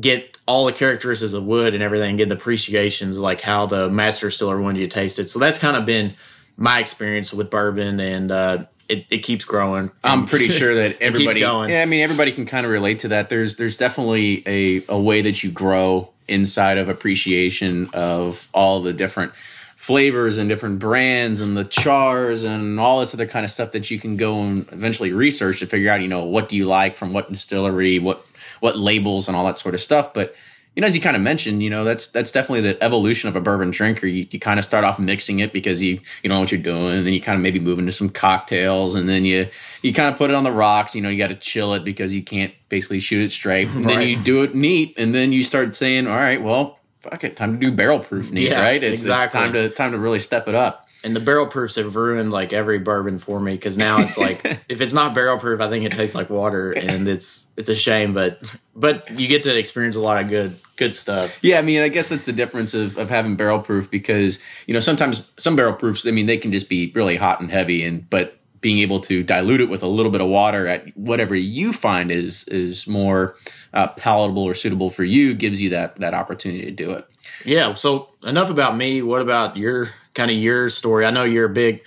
get 0.00 0.38
all 0.46 0.66
the 0.66 0.72
characteristics 0.72 1.32
of 1.32 1.44
wood 1.44 1.74
and 1.74 1.82
everything, 1.82 2.16
get 2.16 2.28
the 2.28 2.36
appreciations 2.36 3.18
like 3.18 3.40
how 3.40 3.66
the 3.66 3.90
master 3.90 4.28
distiller 4.28 4.60
wanted 4.60 4.80
you 4.80 4.86
to 4.86 4.94
taste 4.94 5.18
it. 5.18 5.28
So 5.28 5.38
that's 5.38 5.58
kind 5.58 5.76
of 5.76 5.84
been 5.84 6.14
my 6.56 6.78
experience 6.78 7.32
with 7.32 7.50
bourbon, 7.50 7.98
and 7.98 8.30
uh, 8.30 8.64
it, 8.88 9.06
it 9.10 9.18
keeps 9.18 9.44
growing. 9.44 9.90
I'm 10.04 10.20
um, 10.20 10.26
pretty 10.26 10.48
sure 10.48 10.74
that 10.74 10.98
everybody. 11.00 11.40
going. 11.40 11.70
Yeah, 11.70 11.82
I 11.82 11.86
mean 11.86 12.00
everybody 12.00 12.32
can 12.32 12.46
kind 12.46 12.66
of 12.66 12.72
relate 12.72 13.00
to 13.00 13.08
that. 13.08 13.28
There's 13.28 13.56
there's 13.56 13.76
definitely 13.76 14.42
a 14.46 14.82
a 14.88 15.00
way 15.00 15.22
that 15.22 15.42
you 15.42 15.50
grow 15.50 16.10
inside 16.28 16.78
of 16.78 16.88
appreciation 16.88 17.90
of 17.92 18.48
all 18.52 18.82
the 18.82 18.92
different 18.92 19.32
flavors 19.76 20.38
and 20.38 20.48
different 20.48 20.78
brands 20.78 21.40
and 21.40 21.56
the 21.56 21.64
chars 21.64 22.44
and 22.44 22.78
all 22.78 23.00
this 23.00 23.12
other 23.14 23.26
kind 23.26 23.44
of 23.44 23.50
stuff 23.50 23.72
that 23.72 23.90
you 23.90 23.98
can 23.98 24.16
go 24.16 24.40
and 24.40 24.68
eventually 24.70 25.12
research 25.12 25.58
to 25.58 25.66
figure 25.66 25.90
out 25.90 26.00
you 26.00 26.06
know 26.06 26.24
what 26.24 26.48
do 26.48 26.56
you 26.56 26.66
like 26.66 26.94
from 26.94 27.12
what 27.12 27.30
distillery 27.32 27.98
what 27.98 28.24
what 28.60 28.78
labels 28.78 29.26
and 29.26 29.36
all 29.36 29.44
that 29.44 29.58
sort 29.58 29.74
of 29.74 29.80
stuff 29.80 30.14
but 30.14 30.36
you 30.74 30.80
know 30.80 30.86
as 30.86 30.94
you 30.94 31.02
kind 31.02 31.16
of 31.16 31.22
mentioned 31.22 31.62
you 31.62 31.70
know 31.70 31.84
that's 31.84 32.08
that's 32.08 32.30
definitely 32.30 32.60
the 32.60 32.82
evolution 32.82 33.28
of 33.28 33.36
a 33.36 33.40
bourbon 33.40 33.70
drinker 33.70 34.06
you, 34.06 34.26
you 34.30 34.38
kind 34.38 34.58
of 34.58 34.64
start 34.64 34.84
off 34.84 34.98
mixing 34.98 35.40
it 35.40 35.52
because 35.52 35.82
you 35.82 36.00
you 36.22 36.28
don't 36.28 36.36
know 36.36 36.40
what 36.40 36.52
you're 36.52 36.60
doing 36.60 36.96
and 36.96 37.06
then 37.06 37.12
you 37.12 37.20
kind 37.20 37.36
of 37.36 37.42
maybe 37.42 37.60
move 37.60 37.78
into 37.78 37.92
some 37.92 38.08
cocktails 38.08 38.94
and 38.94 39.08
then 39.08 39.24
you 39.24 39.48
you 39.82 39.92
kind 39.92 40.10
of 40.10 40.16
put 40.16 40.30
it 40.30 40.34
on 40.34 40.44
the 40.44 40.52
rocks 40.52 40.94
you 40.94 41.02
know 41.02 41.08
you 41.08 41.18
got 41.18 41.28
to 41.28 41.34
chill 41.34 41.74
it 41.74 41.84
because 41.84 42.12
you 42.12 42.22
can't 42.22 42.54
basically 42.68 43.00
shoot 43.00 43.22
it 43.22 43.32
straight 43.32 43.68
and 43.74 43.84
then 43.84 44.08
you 44.08 44.16
do 44.16 44.42
it 44.42 44.54
neat 44.54 44.94
and 44.96 45.14
then 45.14 45.32
you 45.32 45.42
start 45.44 45.74
saying 45.76 46.06
all 46.06 46.16
right 46.16 46.42
well 46.42 46.78
fuck 47.00 47.24
it 47.24 47.36
time 47.36 47.52
to 47.52 47.58
do 47.58 47.74
barrel 47.74 47.98
proof 47.98 48.30
neat 48.30 48.48
Yeah, 48.50 48.62
right 48.62 48.82
it's, 48.82 49.00
exactly. 49.00 49.24
it's 49.24 49.32
time 49.34 49.52
to 49.52 49.68
time 49.70 49.92
to 49.92 49.98
really 49.98 50.20
step 50.20 50.48
it 50.48 50.54
up 50.54 50.88
and 51.04 51.16
the 51.16 51.20
barrel 51.20 51.46
proofs 51.46 51.76
have 51.76 51.96
ruined 51.96 52.30
like 52.30 52.52
every 52.52 52.78
bourbon 52.78 53.18
for 53.18 53.40
me 53.40 53.54
because 53.54 53.76
now 53.76 54.00
it's 54.00 54.16
like 54.16 54.44
if 54.68 54.80
it's 54.80 54.92
not 54.92 55.14
barrel 55.14 55.38
proof, 55.38 55.60
I 55.60 55.68
think 55.68 55.84
it 55.84 55.92
tastes 55.92 56.14
like 56.14 56.30
water, 56.30 56.70
and 56.72 57.08
it's 57.08 57.46
it's 57.56 57.68
a 57.68 57.74
shame. 57.74 58.14
But 58.14 58.40
but 58.74 59.10
you 59.18 59.26
get 59.28 59.42
to 59.44 59.58
experience 59.58 59.96
a 59.96 60.00
lot 60.00 60.22
of 60.22 60.28
good 60.30 60.56
good 60.76 60.94
stuff. 60.94 61.36
Yeah, 61.42 61.58
I 61.58 61.62
mean, 61.62 61.82
I 61.82 61.88
guess 61.88 62.08
that's 62.08 62.24
the 62.24 62.32
difference 62.32 62.74
of, 62.74 62.96
of 62.96 63.10
having 63.10 63.36
barrel 63.36 63.60
proof 63.60 63.90
because 63.90 64.38
you 64.66 64.74
know 64.74 64.80
sometimes 64.80 65.28
some 65.36 65.56
barrel 65.56 65.74
proofs, 65.74 66.06
I 66.06 66.10
mean, 66.10 66.26
they 66.26 66.36
can 66.36 66.52
just 66.52 66.68
be 66.68 66.92
really 66.94 67.16
hot 67.16 67.40
and 67.40 67.50
heavy, 67.50 67.84
and 67.84 68.08
but 68.08 68.38
being 68.60 68.78
able 68.78 69.00
to 69.00 69.22
dilute 69.22 69.60
it 69.60 69.68
with 69.68 69.82
a 69.82 69.88
little 69.88 70.10
bit 70.10 70.20
of 70.20 70.28
water 70.28 70.68
at 70.68 70.96
whatever 70.96 71.34
you 71.34 71.72
find 71.72 72.10
is 72.10 72.44
is 72.48 72.86
more 72.86 73.36
uh, 73.74 73.88
palatable 73.88 74.42
or 74.42 74.54
suitable 74.54 74.88
for 74.88 75.04
you 75.04 75.34
gives 75.34 75.60
you 75.60 75.68
that 75.70 75.96
that 75.96 76.14
opportunity 76.14 76.64
to 76.64 76.70
do 76.70 76.92
it. 76.92 77.06
Yeah. 77.44 77.74
So 77.74 78.08
enough 78.24 78.50
about 78.50 78.76
me. 78.76 79.02
What 79.02 79.20
about 79.20 79.56
your 79.56 79.90
kind 80.14 80.30
of 80.30 80.36
your 80.36 80.70
story? 80.70 81.04
I 81.04 81.10
know 81.10 81.24
you're 81.24 81.46
a 81.46 81.52
big. 81.52 81.82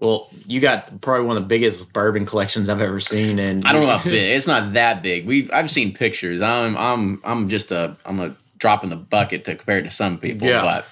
Well, 0.00 0.30
you 0.46 0.60
got 0.60 1.00
probably 1.00 1.26
one 1.26 1.36
of 1.36 1.42
the 1.42 1.48
biggest 1.48 1.92
bourbon 1.92 2.24
collections 2.24 2.68
I've 2.68 2.80
ever 2.80 3.00
seen, 3.00 3.38
and 3.38 3.66
I 3.66 3.72
don't 3.72 3.82
know 3.82 3.90
about 3.90 4.04
big. 4.04 4.30
It's 4.30 4.46
not 4.46 4.74
that 4.74 5.02
big. 5.02 5.26
We've 5.26 5.50
I've 5.52 5.70
seen 5.70 5.92
pictures. 5.92 6.40
I'm 6.40 6.76
I'm 6.76 7.20
I'm 7.24 7.48
just 7.48 7.72
a 7.72 7.96
I'm 8.06 8.20
a 8.20 8.36
drop 8.58 8.84
in 8.84 8.90
the 8.90 8.96
bucket 8.96 9.44
to 9.46 9.56
compare 9.56 9.78
it 9.78 9.82
to 9.82 9.90
some 9.90 10.18
people. 10.18 10.46
Yeah. 10.46 10.62
But 10.62 10.86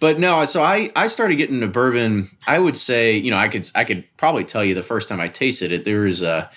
but 0.00 0.18
no, 0.18 0.44
so 0.44 0.62
I 0.62 0.90
I 0.96 1.06
started 1.06 1.36
getting 1.36 1.56
into 1.56 1.68
bourbon. 1.68 2.30
I 2.46 2.58
would 2.58 2.76
say 2.76 3.16
you 3.16 3.30
know 3.30 3.36
I 3.36 3.48
could 3.48 3.70
I 3.74 3.84
could 3.84 4.04
probably 4.16 4.44
tell 4.44 4.64
you 4.64 4.74
the 4.74 4.82
first 4.82 5.08
time 5.08 5.20
I 5.20 5.28
tasted 5.28 5.70
it. 5.70 5.84
There 5.84 6.00
was 6.00 6.22
a 6.22 6.50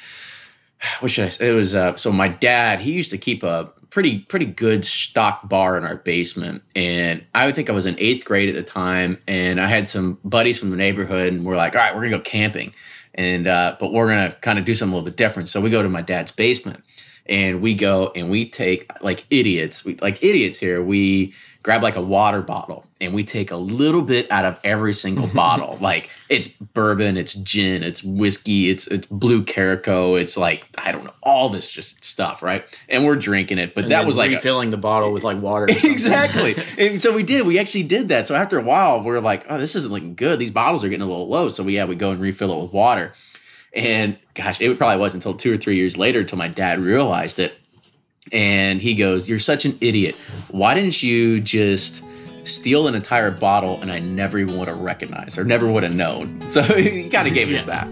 what 1.01 1.12
should 1.12 1.25
I 1.25 1.29
say? 1.29 1.50
It 1.50 1.53
was 1.53 1.75
uh, 1.75 1.96
so 1.98 2.12
my 2.12 2.27
dad 2.27 2.79
he 2.79 2.93
used 2.93 3.12
to 3.12 3.17
keep 3.20 3.43
a 3.43 3.72
pretty 3.92 4.20
pretty 4.20 4.46
good 4.46 4.84
stock 4.84 5.48
bar 5.48 5.78
in 5.78 5.84
our 5.84 5.98
basement, 5.98 6.64
and 6.76 7.24
I 7.36 7.46
would 7.46 7.54
think 7.54 7.70
I 7.70 7.74
was 7.74 7.86
in 7.86 7.96
eighth 8.00 8.26
grade 8.26 8.50
at 8.50 8.56
the 8.56 8.64
time, 8.64 9.22
and 9.28 9.62
I 9.62 9.68
had 9.68 9.88
some 9.88 10.18
buddies 10.24 10.58
from 10.58 10.72
the 10.72 10.78
neighborhood, 10.78 11.34
and 11.34 11.46
we're 11.46 11.58
like, 11.58 11.76
all 11.76 11.82
right, 11.82 11.94
we're 11.94 12.02
gonna 12.02 12.18
go 12.18 12.24
camping, 12.24 12.74
and 13.14 13.46
uh, 13.46 13.76
but 13.80 13.94
we're 13.94 14.08
gonna 14.08 14.36
kind 14.42 14.58
of 14.58 14.66
do 14.66 14.74
something 14.74 14.94
a 14.94 14.96
little 14.96 15.06
bit 15.06 15.18
different. 15.18 15.50
So 15.50 15.62
we 15.62 15.70
go 15.70 15.84
to 15.84 15.90
my 15.90 16.02
dad's 16.02 16.32
basement, 16.32 16.84
and 17.28 17.62
we 17.62 17.76
go 17.76 18.12
and 18.16 18.30
we 18.30 18.50
take 18.50 18.92
like 19.04 19.26
idiots, 19.30 19.86
we 19.86 19.96
like 19.98 20.24
idiots 20.24 20.58
here. 20.58 20.82
We 20.82 21.34
grab 21.63 21.84
like 21.84 21.96
a 21.96 22.01
water 22.01 22.41
bottle 22.41 22.86
and 23.00 23.13
we 23.13 23.24
take 23.24 23.51
a 23.51 23.56
little 23.56 24.01
bit 24.01 24.30
out 24.32 24.46
of 24.46 24.60
every 24.63 24.94
single 24.94 25.27
bottle. 25.34 25.77
Like 25.80 26.10
it's 26.30 26.48
bourbon, 26.48 27.18
it's 27.18 27.34
gin, 27.34 27.84
it's 27.84 28.03
whiskey, 28.03 28.70
it's 28.70 28.88
it's 28.88 29.06
blue 29.08 29.44
curacao, 29.44 30.15
it's 30.15 30.38
like 30.38 30.65
I 30.77 30.91
don't 30.91 31.03
know, 31.03 31.13
all 31.24 31.50
this 31.50 31.70
just 31.70 32.03
stuff, 32.03 32.41
right? 32.41 32.63
And 32.89 33.06
we're 33.06 33.15
drinking 33.15 33.58
it, 33.60 33.75
but 33.75 33.86
And 33.86 33.91
that 33.91 34.06
was 34.06 34.18
like 34.18 34.32
a- 34.32 34.36
refilling 34.36 34.72
the 34.72 34.77
bottle 34.77 35.12
with 35.13 35.24
like 35.24 35.41
water. 35.41 35.65
exactly. 35.70 36.56
and 36.77 37.01
so 37.01 37.13
we 37.13 37.24
did. 37.24 37.46
We 37.46 37.60
actually 37.60 37.84
did 37.84 38.10
that. 38.10 38.27
So 38.27 38.36
after 38.36 38.58
a 38.58 38.63
while, 38.63 39.03
we 39.03 39.12
are 39.12 39.22
like, 39.22 39.46
oh, 39.50 39.58
this 39.58 39.75
isn't 39.75 39.91
looking 39.91 40.15
good. 40.15 40.39
These 40.39 40.51
bottles 40.51 40.84
are 40.84 40.89
getting 40.89 41.03
a 41.03 41.08
little 41.10 41.27
low. 41.27 41.48
So 41.48 41.63
we 41.63 41.75
yeah, 41.75 41.86
we 41.86 41.96
go 41.96 42.12
and 42.12 42.22
refill 42.22 42.51
it 42.58 42.63
with 42.63 42.74
water. 42.74 43.13
And 43.74 44.18
gosh, 44.34 44.60
it 44.60 44.77
probably 44.77 45.00
wasn't 45.00 45.24
until 45.25 45.38
two 45.38 45.53
or 45.53 45.58
three 45.58 45.77
years 45.77 45.96
later 45.98 46.20
until 46.20 46.38
my 46.38 46.48
dad 46.50 46.80
realized 46.80 47.39
it. 47.39 47.53
And 48.32 48.82
he 48.82 48.96
goes, 48.96 49.28
You're 49.28 49.40
such 49.40 49.66
an 49.66 49.78
idiot. 49.82 50.16
Why 50.50 50.74
didn't 50.74 51.01
you 51.01 51.42
just 51.42 52.04
steal 52.44 52.88
an 52.88 52.96
entire 52.96 53.32
bottle 53.32 53.80
and 53.82 53.92
I 53.92 54.00
never 54.00 54.40
even 54.40 54.58
would 54.58 54.68
have 54.68 54.80
recognized 54.80 55.38
or 55.38 55.44
never 55.44 55.72
would 55.72 55.84
have 55.84 55.96
known? 55.96 56.40
So 56.51 56.62
he 56.62 57.10
kind 57.10 57.28
of 57.28 57.34
gave 57.34 57.50
us 57.50 57.63
that. 57.63 57.88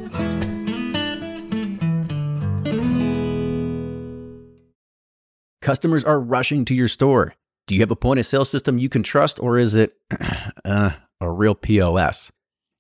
Customers 5.61 6.03
are 6.03 6.19
rushing 6.19 6.65
to 6.65 6.73
your 6.73 6.87
store. 6.87 7.35
Do 7.67 7.75
you 7.75 7.81
have 7.81 7.91
a 7.91 7.95
point 7.95 8.19
of 8.19 8.25
sale 8.25 8.43
system 8.43 8.79
you 8.79 8.89
can 8.89 9.03
trust, 9.03 9.39
or 9.39 9.57
is 9.57 9.75
it 9.75 9.93
uh, 10.65 10.91
a 11.21 11.31
real 11.31 11.53
POS? 11.53 12.31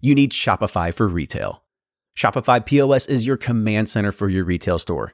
You 0.01 0.15
need 0.15 0.31
Shopify 0.31 0.93
for 0.93 1.07
retail. 1.07 1.63
Shopify 2.17 2.65
POS 2.65 3.05
is 3.05 3.27
your 3.27 3.37
command 3.37 3.89
center 3.89 4.11
for 4.11 4.27
your 4.27 4.43
retail 4.43 4.79
store. 4.79 5.13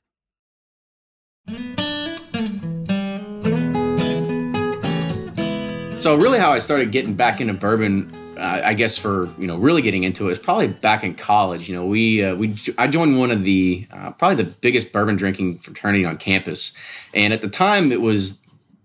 So 6.01 6.15
really, 6.15 6.39
how 6.39 6.51
I 6.51 6.57
started 6.57 6.91
getting 6.91 7.13
back 7.13 7.41
into 7.41 7.53
bourbon, 7.53 8.11
uh, 8.35 8.61
I 8.63 8.73
guess 8.73 8.97
for 8.97 9.29
you 9.37 9.45
know 9.45 9.55
really 9.57 9.83
getting 9.83 10.03
into 10.03 10.29
it 10.29 10.31
is 10.31 10.39
probably 10.39 10.67
back 10.67 11.03
in 11.03 11.13
college. 11.13 11.69
You 11.69 11.75
know, 11.75 11.85
we 11.85 12.23
uh, 12.23 12.33
we 12.33 12.55
I 12.79 12.87
joined 12.87 13.19
one 13.19 13.29
of 13.29 13.43
the 13.43 13.85
uh, 13.91 14.09
probably 14.13 14.43
the 14.43 14.49
biggest 14.49 14.91
bourbon 14.91 15.15
drinking 15.15 15.59
fraternity 15.59 16.03
on 16.03 16.17
campus, 16.17 16.73
and 17.13 17.33
at 17.33 17.41
the 17.41 17.49
time 17.49 17.91
it 17.91 18.01
was 18.01 18.39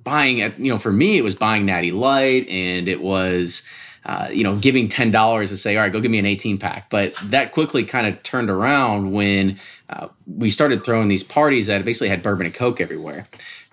buying 0.05 0.43
at 0.43 0.61
you 0.61 0.71
know 0.71 0.77
for 0.77 0.93
me 0.93 1.17
it 1.17 1.23
was 1.23 1.35
buying 1.35 1.65
Natty 1.65 1.91
Light 1.91 2.47
and 2.51 2.87
it 2.87 3.01
was 3.01 3.63
uh, 4.07 4.29
you 4.31 4.45
know, 4.45 4.55
giving 4.55 4.87
ten 4.87 5.11
dollars 5.11 5.51
to 5.51 5.57
say, 5.57 5.77
all 5.77 5.83
right, 5.83 5.93
go 5.93 6.01
give 6.01 6.13
me 6.13 6.19
an 6.19 6.27
eighteen 6.27 6.59
pack. 6.59 6.91
But 6.91 7.15
that 7.25 7.51
quickly 7.51 7.83
kind 7.83 8.07
of 8.07 8.23
turned 8.23 8.49
around 8.49 9.11
when 9.11 9.59
uh, 9.91 10.09
we 10.27 10.49
started 10.49 10.85
throwing 10.85 11.09
these 11.09 11.25
parties 11.25 11.67
that 11.67 11.85
basically 11.85 12.09
had 12.09 12.23
bourbon 12.23 12.47
and 12.47 12.55
coke 12.55 12.81
everywhere. 12.81 13.27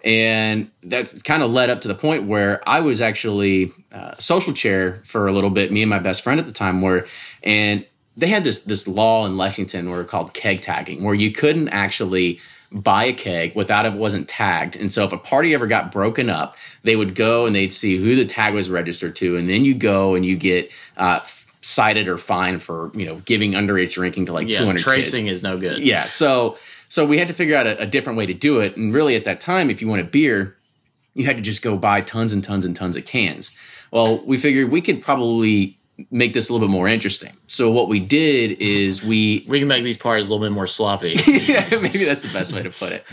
And 0.04 0.70
that's 0.84 1.22
kind 1.22 1.42
of 1.44 1.52
led 1.52 1.70
up 1.70 1.82
to 1.82 1.88
the 1.88 1.96
point 1.96 2.26
where 2.28 2.62
I 2.68 2.82
was 2.82 3.00
actually 3.02 3.72
uh, 3.92 4.16
social 4.20 4.52
chair 4.54 5.02
for 5.06 5.28
a 5.28 5.32
little 5.32 5.50
bit, 5.50 5.72
me 5.72 5.82
and 5.82 5.90
my 5.90 6.00
best 6.00 6.22
friend 6.24 6.40
at 6.40 6.46
the 6.46 6.52
time 6.52 6.82
were, 6.82 7.08
and 7.44 7.86
they 8.18 8.28
had 8.28 8.44
this 8.44 8.66
this 8.66 8.88
law 8.88 9.26
in 9.26 9.38
Lexington 9.38 9.90
where 9.90 10.02
it 10.02 10.08
called 10.08 10.34
keg 10.34 10.62
tagging, 10.62 11.04
where 11.04 11.16
you 11.16 11.32
couldn't 11.32 11.70
actually 11.70 12.40
buy 12.74 13.06
a 13.06 13.14
keg 13.14 13.56
without 13.56 13.86
it 13.86 13.94
wasn't 13.94 14.28
tagged. 14.28 14.76
And 14.76 14.92
so 14.92 15.06
if 15.06 15.14
a 15.14 15.18
party 15.18 15.54
ever 15.54 15.68
got 15.68 15.92
broken 15.92 16.30
up, 16.30 16.58
they 16.84 16.96
would 16.96 17.16
go 17.16 17.46
and 17.46 17.56
they'd 17.56 17.72
see 17.72 17.98
who 17.98 18.16
the 18.16 18.26
tag 18.26 18.54
was 18.54 18.70
registered 18.70 19.16
to, 19.18 19.38
and 19.38 19.50
then 19.50 19.64
you 19.64 19.74
go 19.74 20.16
and 20.16 20.26
you 20.26 20.36
get 20.36 20.70
uh, 20.98 21.22
cited 21.62 22.10
or 22.10 22.18
fined 22.18 22.62
for 22.62 22.92
you 22.94 23.06
know 23.06 23.16
giving 23.26 23.54
underage 23.54 23.94
drinking 23.94 24.26
to 24.26 24.34
like 24.34 24.48
Yeah, 24.50 24.60
200 24.60 24.82
tracing 24.82 25.26
kids. 25.28 25.38
is 25.38 25.44
no 25.44 25.58
good. 25.58 25.80
Yeah, 25.80 26.08
so 26.08 26.58
so 26.94 27.08
we 27.08 27.18
had 27.18 27.28
to 27.28 27.34
figure 27.34 27.56
out 27.58 27.66
a, 27.66 27.82
a 27.82 27.86
different 27.88 28.20
way 28.20 28.28
to 28.28 28.36
do 28.36 28.60
it. 28.60 28.78
And 28.78 28.94
really, 28.94 29.16
at 29.16 29.24
that 29.24 29.40
time, 29.42 29.72
if 29.72 29.82
you 29.82 29.88
wanted 29.88 30.12
beer, 30.12 30.56
you 31.16 31.26
had 31.26 31.38
to 31.38 31.42
just 31.42 31.64
go 31.64 31.76
buy 31.76 32.02
tons 32.02 32.34
and 32.34 32.44
tons 32.44 32.66
and 32.66 32.76
tons 32.76 32.96
of 32.96 33.04
cans. 33.04 33.50
Well, 33.90 34.20
we 34.20 34.38
figured 34.38 34.70
we 34.70 34.80
could 34.80 35.02
probably 35.02 35.76
make 36.12 36.34
this 36.34 36.50
a 36.50 36.54
little 36.54 36.68
bit 36.68 36.72
more 36.72 36.88
interesting. 36.88 37.34
So 37.48 37.72
what 37.72 37.88
we 37.88 38.00
did 38.00 38.62
is 38.62 39.04
we 39.04 39.44
We 39.48 39.58
can 39.58 39.68
make 39.68 39.84
these 39.84 39.98
parties 39.98 40.28
a 40.28 40.32
little 40.32 40.46
bit 40.48 40.54
more 40.54 40.68
sloppy. 40.68 41.16
yeah, 41.28 41.68
maybe 41.82 42.04
that's 42.04 42.22
the 42.22 42.32
best 42.32 42.54
way 42.54 42.62
to 42.62 42.70
put 42.70 42.92
it. 42.92 43.04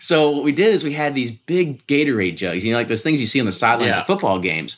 So 0.00 0.28
what 0.28 0.44
we 0.44 0.52
did 0.52 0.74
is 0.74 0.84
we 0.84 0.92
had 0.92 1.14
these 1.14 1.30
big 1.30 1.86
Gatorade 1.86 2.36
jugs, 2.36 2.62
you 2.62 2.72
know, 2.72 2.78
like 2.78 2.88
those 2.88 3.02
things 3.02 3.22
you 3.22 3.26
see 3.26 3.40
on 3.40 3.46
the 3.46 3.52
sidelines 3.52 3.94
Yeah. 3.96 4.00
of 4.02 4.06
football 4.06 4.38
games. 4.38 4.76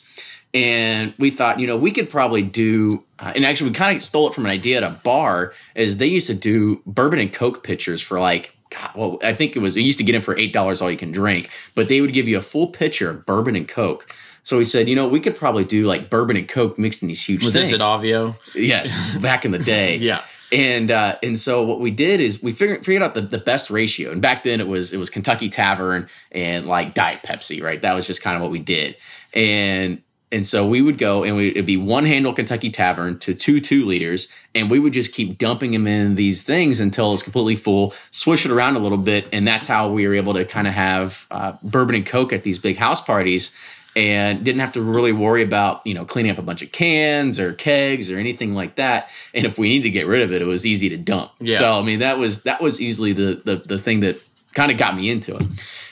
And 0.53 1.13
we 1.17 1.31
thought, 1.31 1.59
you 1.59 1.65
know, 1.65 1.77
we 1.77 1.91
could 1.91 2.09
probably 2.09 2.43
do, 2.43 3.03
uh, 3.19 3.33
and 3.35 3.45
actually 3.45 3.71
we 3.71 3.75
kind 3.75 3.95
of 3.95 4.03
stole 4.03 4.27
it 4.27 4.35
from 4.35 4.45
an 4.45 4.51
idea 4.51 4.77
at 4.77 4.83
a 4.83 4.91
bar, 4.91 5.53
is 5.73 5.97
they 5.97 6.07
used 6.07 6.27
to 6.27 6.35
do 6.35 6.81
bourbon 6.85 7.19
and 7.19 7.33
Coke 7.33 7.63
pitchers 7.63 8.01
for 8.01 8.19
like, 8.19 8.55
God, 8.69 8.91
well, 8.95 9.19
I 9.23 9.33
think 9.33 9.55
it 9.55 9.59
was, 9.59 9.75
you 9.75 9.83
used 9.83 9.97
to 9.97 10.03
get 10.03 10.13
them 10.13 10.21
for 10.21 10.35
$8 10.35 10.81
all 10.81 10.91
you 10.91 10.97
can 10.97 11.11
drink, 11.11 11.49
but 11.75 11.89
they 11.89 12.01
would 12.01 12.13
give 12.13 12.27
you 12.27 12.37
a 12.37 12.41
full 12.41 12.67
pitcher 12.67 13.09
of 13.09 13.25
bourbon 13.25 13.55
and 13.55 13.67
Coke. 13.67 14.13
So 14.43 14.57
we 14.57 14.63
said, 14.65 14.89
you 14.89 14.95
know, 14.95 15.07
we 15.07 15.19
could 15.19 15.35
probably 15.35 15.63
do 15.63 15.85
like 15.85 16.09
bourbon 16.09 16.35
and 16.37 16.47
Coke 16.47 16.77
mixed 16.77 17.01
in 17.01 17.07
these 17.07 17.23
huge 17.23 17.43
Was 17.43 17.53
things. 17.53 17.71
this 17.71 17.75
at 17.75 17.81
Avio? 17.81 18.35
Yes, 18.53 19.17
back 19.17 19.45
in 19.45 19.51
the 19.51 19.59
day. 19.75 19.97
Yeah. 19.97 20.23
And 20.51 20.91
uh, 20.91 21.15
and 21.23 21.39
so 21.39 21.63
what 21.63 21.79
we 21.79 21.89
did 21.89 22.19
is 22.19 22.43
we 22.43 22.51
figured 22.51 22.85
figured 22.85 23.01
out 23.01 23.15
the, 23.15 23.21
the 23.21 23.39
best 23.39 23.71
ratio. 23.71 24.11
And 24.11 24.21
back 24.21 24.43
then 24.43 24.59
it 24.59 24.67
was 24.67 24.93
it 24.93 24.97
was 24.97 25.09
Kentucky 25.09 25.49
Tavern 25.49 26.09
and 26.31 26.67
like 26.67 26.93
Diet 26.93 27.21
Pepsi, 27.23 27.63
right? 27.63 27.81
That 27.81 27.93
was 27.93 28.05
just 28.05 28.21
kind 28.21 28.35
of 28.35 28.43
what 28.43 28.51
we 28.51 28.59
did. 28.59 28.95
And 29.33 30.03
and 30.33 30.47
so 30.47 30.67
we 30.67 30.81
would 30.81 30.97
go 30.97 31.23
and 31.23 31.35
we, 31.35 31.49
it'd 31.49 31.67
be 31.67 31.77
one 31.77 32.05
handle 32.05 32.33
Kentucky 32.33 32.71
Tavern 32.71 33.19
to 33.19 33.35
two 33.35 33.61
two 33.61 33.85
liters, 33.85 34.27
and 34.55 34.69
we 34.69 34.79
would 34.79 34.91
just 34.91 35.13
keep 35.13 35.37
dumping 35.37 35.71
them 35.71 35.85
in 35.85 36.15
these 36.15 36.41
things 36.41 36.79
until 36.79 37.13
it's 37.13 37.21
completely 37.21 37.55
full. 37.55 37.93
Swish 38.09 38.43
it 38.43 38.51
around 38.51 38.75
a 38.75 38.79
little 38.79 38.97
bit, 38.97 39.27
and 39.31 39.47
that's 39.47 39.67
how 39.67 39.91
we 39.91 40.07
were 40.07 40.15
able 40.15 40.33
to 40.33 40.43
kind 40.43 40.67
of 40.67 40.73
have 40.73 41.27
uh, 41.29 41.53
bourbon 41.61 41.95
and 41.95 42.05
coke 42.05 42.33
at 42.33 42.43
these 42.43 42.57
big 42.57 42.77
house 42.77 42.99
parties 42.99 43.51
and 43.95 44.43
didn't 44.43 44.59
have 44.59 44.73
to 44.73 44.81
really 44.81 45.11
worry 45.11 45.43
about 45.43 45.85
you 45.85 45.93
know 45.93 46.03
cleaning 46.03 46.31
up 46.31 46.39
a 46.39 46.41
bunch 46.41 46.63
of 46.63 46.71
cans 46.71 47.39
or 47.39 47.53
kegs 47.53 48.09
or 48.09 48.17
anything 48.17 48.55
like 48.55 48.75
that. 48.75 49.09
And 49.35 49.45
if 49.45 49.59
we 49.59 49.69
needed 49.69 49.83
to 49.83 49.91
get 49.91 50.07
rid 50.07 50.23
of 50.23 50.33
it, 50.33 50.41
it 50.41 50.45
was 50.45 50.65
easy 50.65 50.89
to 50.89 50.97
dump. 50.97 51.31
Yeah. 51.39 51.59
So 51.59 51.71
I 51.73 51.83
mean 51.83 51.99
that 51.99 52.17
was 52.17 52.41
that 52.43 52.59
was 52.59 52.81
easily 52.81 53.13
the 53.13 53.39
the, 53.45 53.57
the 53.57 53.77
thing 53.77 53.99
that 53.99 54.23
kind 54.55 54.71
of 54.71 54.79
got 54.79 54.95
me 54.95 55.11
into 55.11 55.35
it. 55.35 55.43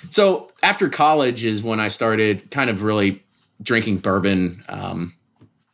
So 0.10 0.52
after 0.64 0.90
college 0.90 1.46
is 1.46 1.62
when 1.62 1.80
I 1.80 1.90
started 1.90 2.50
kind 2.50 2.72
of 2.72 2.82
really 2.82 3.22
drinking 3.62 3.98
bourbon. 3.98 4.64
Um, 4.68 5.14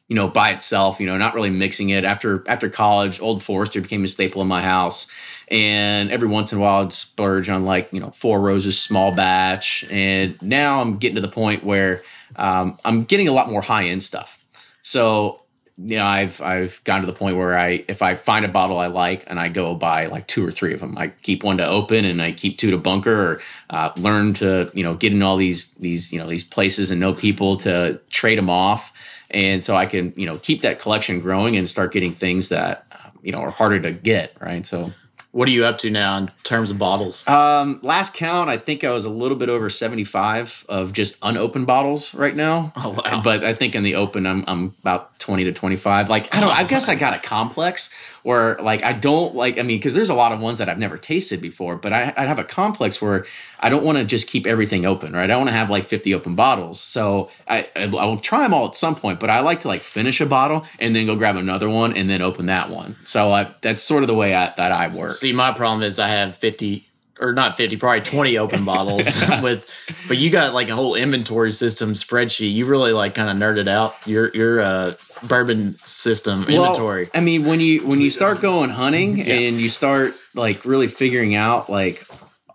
you 0.08 0.16
know, 0.16 0.30
by 0.30 0.52
itself, 0.52 1.02
you 1.02 1.06
know, 1.06 1.18
not 1.18 1.36
really 1.36 1.50
mixing 1.50 1.90
it. 1.90 2.06
After 2.06 2.44
after 2.48 2.70
college, 2.70 3.20
Old 3.20 3.44
Forester 3.44 3.82
became 3.82 4.06
a 4.06 4.08
staple 4.08 4.42
in 4.42 4.48
my 4.48 4.62
house, 4.62 5.08
and 5.50 6.10
every 6.12 6.30
once 6.30 6.54
in 6.54 6.60
a 6.60 6.62
while, 6.62 6.84
I'd 6.84 6.94
splurge 6.94 7.50
on 7.50 7.66
like 7.66 7.90
you 7.92 8.00
know 8.00 8.12
Four 8.12 8.40
Roses 8.40 8.80
small 8.80 9.14
batch. 9.14 9.86
And 9.90 10.42
now 10.42 10.80
I'm 10.82 10.98
getting 10.98 11.16
to 11.16 11.22
the 11.22 11.28
point 11.28 11.64
where 11.64 12.04
um, 12.38 12.78
I'm 12.86 13.04
getting 13.04 13.28
a 13.28 13.34
lot 13.34 13.52
more 13.52 13.62
high 13.62 13.88
end 13.88 14.02
stuff. 14.02 14.46
So 14.82 15.42
you 15.78 15.98
know, 15.98 16.06
I've 16.06 16.42
I've 16.42 16.84
gotten 16.86 17.06
to 17.06 17.12
the 17.12 17.18
point 17.18 17.38
where 17.38 17.58
I 17.58 17.86
if 17.88 18.02
I 18.02 18.16
find 18.16 18.44
a 18.44 18.48
bottle 18.48 18.80
I 18.80 18.88
like 18.88 19.24
and 19.28 19.40
I 19.40 19.48
go 19.48 19.76
buy 19.76 20.08
like 20.08 20.26
two 20.26 20.46
or 20.46 20.52
three 20.52 20.74
of 20.74 20.80
them. 20.80 20.98
I 20.98 21.10
keep 21.10 21.44
one 21.44 21.58
to 21.58 21.68
open 21.68 22.04
and 22.04 22.22
I 22.22 22.32
keep 22.32 22.58
two 22.58 22.72
to 22.72 22.78
bunker, 22.78 23.14
or 23.14 23.42
uh, 23.70 23.92
learn 23.96 24.34
to 24.36 24.72
you 24.74 24.84
know 24.84 24.96
get 24.96 25.14
in 25.14 25.22
all 25.22 25.38
these 25.38 25.72
these 25.76 26.12
you 26.12 26.18
know 26.18 26.28
these 26.28 26.44
places 26.44 26.90
and 26.90 27.00
know 27.00 27.14
people 27.14 27.58
to 27.58 28.00
trade 28.10 28.40
them 28.40 28.50
off, 28.50 28.92
and 29.30 29.64
so 29.64 29.76
I 29.76 29.86
can 29.86 30.14
you 30.16 30.26
know 30.26 30.38
keep 30.38 30.62
that 30.62 30.80
collection 30.80 31.20
growing 31.20 31.56
and 31.56 31.70
start 31.70 31.94
getting 31.94 32.12
things 32.12 32.50
that 32.50 32.86
um, 32.92 33.20
you 33.22 33.32
know 33.32 33.40
are 33.40 33.52
harder 33.52 33.80
to 33.82 33.92
get. 33.92 34.36
Right, 34.42 34.66
so. 34.66 34.94
What 35.32 35.48
are 35.48 35.52
you 35.52 35.66
up 35.66 35.78
to 35.80 35.92
now 35.92 36.18
in 36.18 36.32
terms 36.44 36.72
of 36.72 36.80
bottles? 36.80 37.28
Um, 37.28 37.80
last 37.84 38.14
count, 38.14 38.50
I 38.50 38.58
think 38.58 38.84
I 38.84 38.92
was 38.92 39.06
a 39.06 39.10
little 39.10 39.38
bit 39.38 39.50
over 39.50 39.70
seventy-five 39.70 40.66
of 40.68 40.94
just 40.94 41.18
unopened 41.22 41.68
bottles 41.68 42.14
right 42.14 42.36
now. 42.36 42.72
Oh, 42.76 43.00
wow. 43.04 43.22
But 43.24 43.44
I 43.44 43.54
think 43.54 43.76
in 43.76 43.84
the 43.84 43.96
open, 43.96 44.26
I'm 44.26 44.44
I'm 44.48 44.74
about 44.82 45.20
twenty 45.20 45.44
to 45.44 45.52
twenty-five. 45.52 46.10
Like 46.10 46.34
I 46.34 46.40
don't, 46.40 46.58
I 46.58 46.64
guess 46.64 46.90
I 46.90 46.96
got 46.96 47.14
a 47.14 47.20
complex 47.20 47.92
where 48.28 48.56
like 48.56 48.84
I 48.84 48.92
don't 48.92 49.36
like. 49.36 49.58
I 49.58 49.62
mean, 49.62 49.78
because 49.78 49.94
there's 49.94 50.10
a 50.10 50.14
lot 50.14 50.34
of 50.34 50.42
ones 50.42 50.58
that 50.58 50.68
I've 50.68 50.78
never 50.78 50.98
tasted 50.98 51.40
before, 51.40 51.78
but 51.78 51.94
I 51.94 52.14
I 52.18 52.26
have 52.26 52.40
a 52.40 52.44
complex 52.44 53.02
where 53.02 53.26
I 53.62 53.70
don't 53.70 53.86
want 53.86 54.00
to 54.00 54.04
just 54.04 54.28
keep 54.28 54.46
everything 54.46 54.86
open, 54.86 55.14
right? 55.14 55.32
I 55.32 55.38
want 55.38 55.48
to 55.48 55.54
have 55.54 55.70
like 55.70 55.86
fifty 55.86 56.14
open 56.14 56.36
bottles. 56.36 56.82
So 56.82 57.32
I 57.48 57.70
I 57.74 57.86
will 57.86 58.18
try 58.18 58.42
them 58.42 58.54
all 58.54 58.68
at 58.68 58.76
some 58.76 58.98
point, 58.98 59.22
but 59.22 59.30
I 59.30 59.40
like 59.40 59.62
to 59.62 59.70
like 59.70 59.82
finish 59.82 60.20
a 60.20 60.26
bottle 60.26 60.66
and 60.78 60.94
then 60.94 61.06
go 61.06 61.16
grab 61.16 61.38
another 61.38 61.70
one 61.70 61.96
and 61.96 62.10
then 62.10 62.22
open 62.22 62.48
that 62.48 62.70
one. 62.70 62.98
So 63.06 63.32
I, 63.32 63.50
that's 63.62 63.82
sort 63.82 64.04
of 64.04 64.08
the 64.08 64.16
way 64.16 64.36
I, 64.36 64.54
that 64.58 64.74
I 64.74 64.90
work. 64.90 65.14
See, 65.14 65.32
my 65.32 65.54
problem 65.54 65.84
is 65.84 65.98
I 65.98 66.10
have 66.10 66.36
50 66.36 66.86
or 67.22 67.32
not 67.32 67.56
50, 67.56 67.78
probably 67.78 68.02
20 68.02 68.38
open 68.38 68.66
bottles 68.66 69.08
with 69.42 69.70
but 70.10 70.18
you 70.18 70.30
got 70.30 70.54
like 70.54 70.68
a 70.68 70.76
whole 70.76 70.96
inventory 70.96 71.54
system 71.54 71.94
spreadsheet. 71.94 72.54
You 72.54 72.66
really 72.66 72.92
like 72.92 73.16
kind 73.16 73.30
of 73.30 73.38
nerded 73.38 73.70
out 73.70 73.96
your 74.06 74.36
your 74.36 74.60
uh 74.60 74.96
bourbon 75.24 75.78
system 75.86 76.42
inventory. 76.42 77.04
Well, 77.04 77.12
I 77.14 77.20
mean, 77.20 77.46
when 77.46 77.60
you 77.60 77.86
when 77.86 78.02
you 78.02 78.10
start 78.10 78.42
going 78.42 78.70
hunting 78.70 79.22
and 79.22 79.60
you 79.60 79.70
start 79.70 80.14
like 80.34 80.66
really 80.66 80.88
figuring 80.88 81.36
out 81.36 81.70
like 81.70 82.04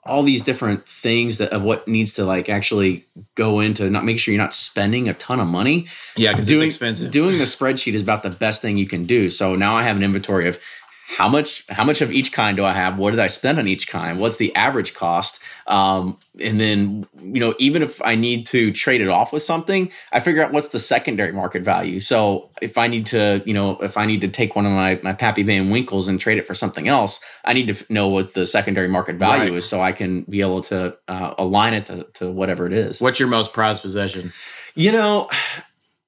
all 0.05 0.25
these 0.25 0.43
different 0.43 0.89
things 0.89 1.39
that 1.39 1.51
of 1.53 1.63
what 1.63 1.87
needs 1.87 2.15
to 2.15 2.25
like 2.25 2.49
actually 2.49 3.07
go 3.37 3.61
into 3.61 3.89
not 3.89 4.05
make 4.05 4.19
sure 4.19 4.35
you're 4.35 4.43
not 4.43 4.53
spending 4.53 5.09
a 5.09 5.15
ton 5.15 5.39
of 5.39 5.47
money. 5.47 5.87
yeah, 6.17 6.35
cuz 6.35 6.51
it's 6.51 6.63
expensive. 6.63 7.11
doing 7.11 7.39
the 7.39 7.45
spreadsheet 7.45 7.95
is 7.95 8.03
about 8.03 8.23
the 8.23 8.31
best 8.31 8.63
thing 8.63 8.77
you 8.77 8.87
can 8.87 9.05
do. 9.05 9.31
So 9.31 9.55
now 9.55 9.77
I 9.77 9.85
have 9.85 9.97
an 9.97 10.03
inventory 10.03 10.49
of 10.49 10.59
how 11.09 11.29
much 11.29 11.65
how 11.69 11.85
much 11.85 12.01
of 12.01 12.11
each 12.13 12.33
kind 12.33 12.57
do 12.57 12.65
I 12.65 12.73
have? 12.73 12.97
What 12.97 13.11
did 13.11 13.21
I 13.21 13.27
spend 13.27 13.59
on 13.59 13.69
each 13.69 13.87
kind? 13.89 14.19
What's 14.21 14.37
the 14.37 14.55
average 14.57 14.95
cost? 14.95 15.41
Um, 15.67 16.19
and 16.41 16.59
then 16.59 17.07
you 17.21 17.41
know 17.41 17.55
even 17.59 17.83
if 17.83 18.01
I 18.03 18.15
need 18.15 18.47
to 18.47 18.73
trade 18.73 19.01
it 19.01 19.09
off 19.09 19.33
with 19.33 19.43
something, 19.43 19.91
I 20.13 20.21
figure 20.21 20.43
out 20.43 20.53
what's 20.53 20.69
the 20.69 20.79
secondary 20.79 21.33
market 21.33 21.63
value. 21.63 22.01
So 22.01 22.51
if 22.63 22.79
I 22.79 22.87
need 22.87 23.07
to 23.07 23.43
you 23.45 23.53
know 23.53 23.79
if 23.83 23.97
I 23.99 24.07
need 24.07 24.23
to 24.23 24.29
take 24.29 24.57
one 24.57 24.65
of 24.65 24.73
my 24.73 25.01
my 25.03 25.13
Pappy 25.13 25.43
Van 25.43 25.71
Winkles 25.71 26.09
and 26.09 26.19
trade 26.21 26.39
it 26.39 26.47
for 26.47 26.55
something 26.55 26.89
else, 26.89 27.21
I 27.45 27.53
need 27.53 27.67
to 27.77 27.93
know 27.93 28.09
what 28.09 28.35
the 28.35 28.47
secondary 28.47 28.89
market 28.89 29.17
value 29.17 29.43
Right. 29.51 29.53
is 29.55 29.69
so 29.69 29.83
I 29.83 29.93
can 29.93 30.23
be 30.23 30.41
able 30.41 30.63
to 30.63 30.97
uh, 31.09 31.35
align 31.37 31.75
it 31.75 31.87
to, 31.87 32.05
to 32.15 32.31
whatever 32.31 32.67
it 32.67 32.73
is. 32.73 33.01
What's 33.01 33.19
your 33.19 33.29
most 33.29 33.53
prized 33.53 33.83
possession? 33.83 34.33
You 34.75 34.93
know, 34.93 35.29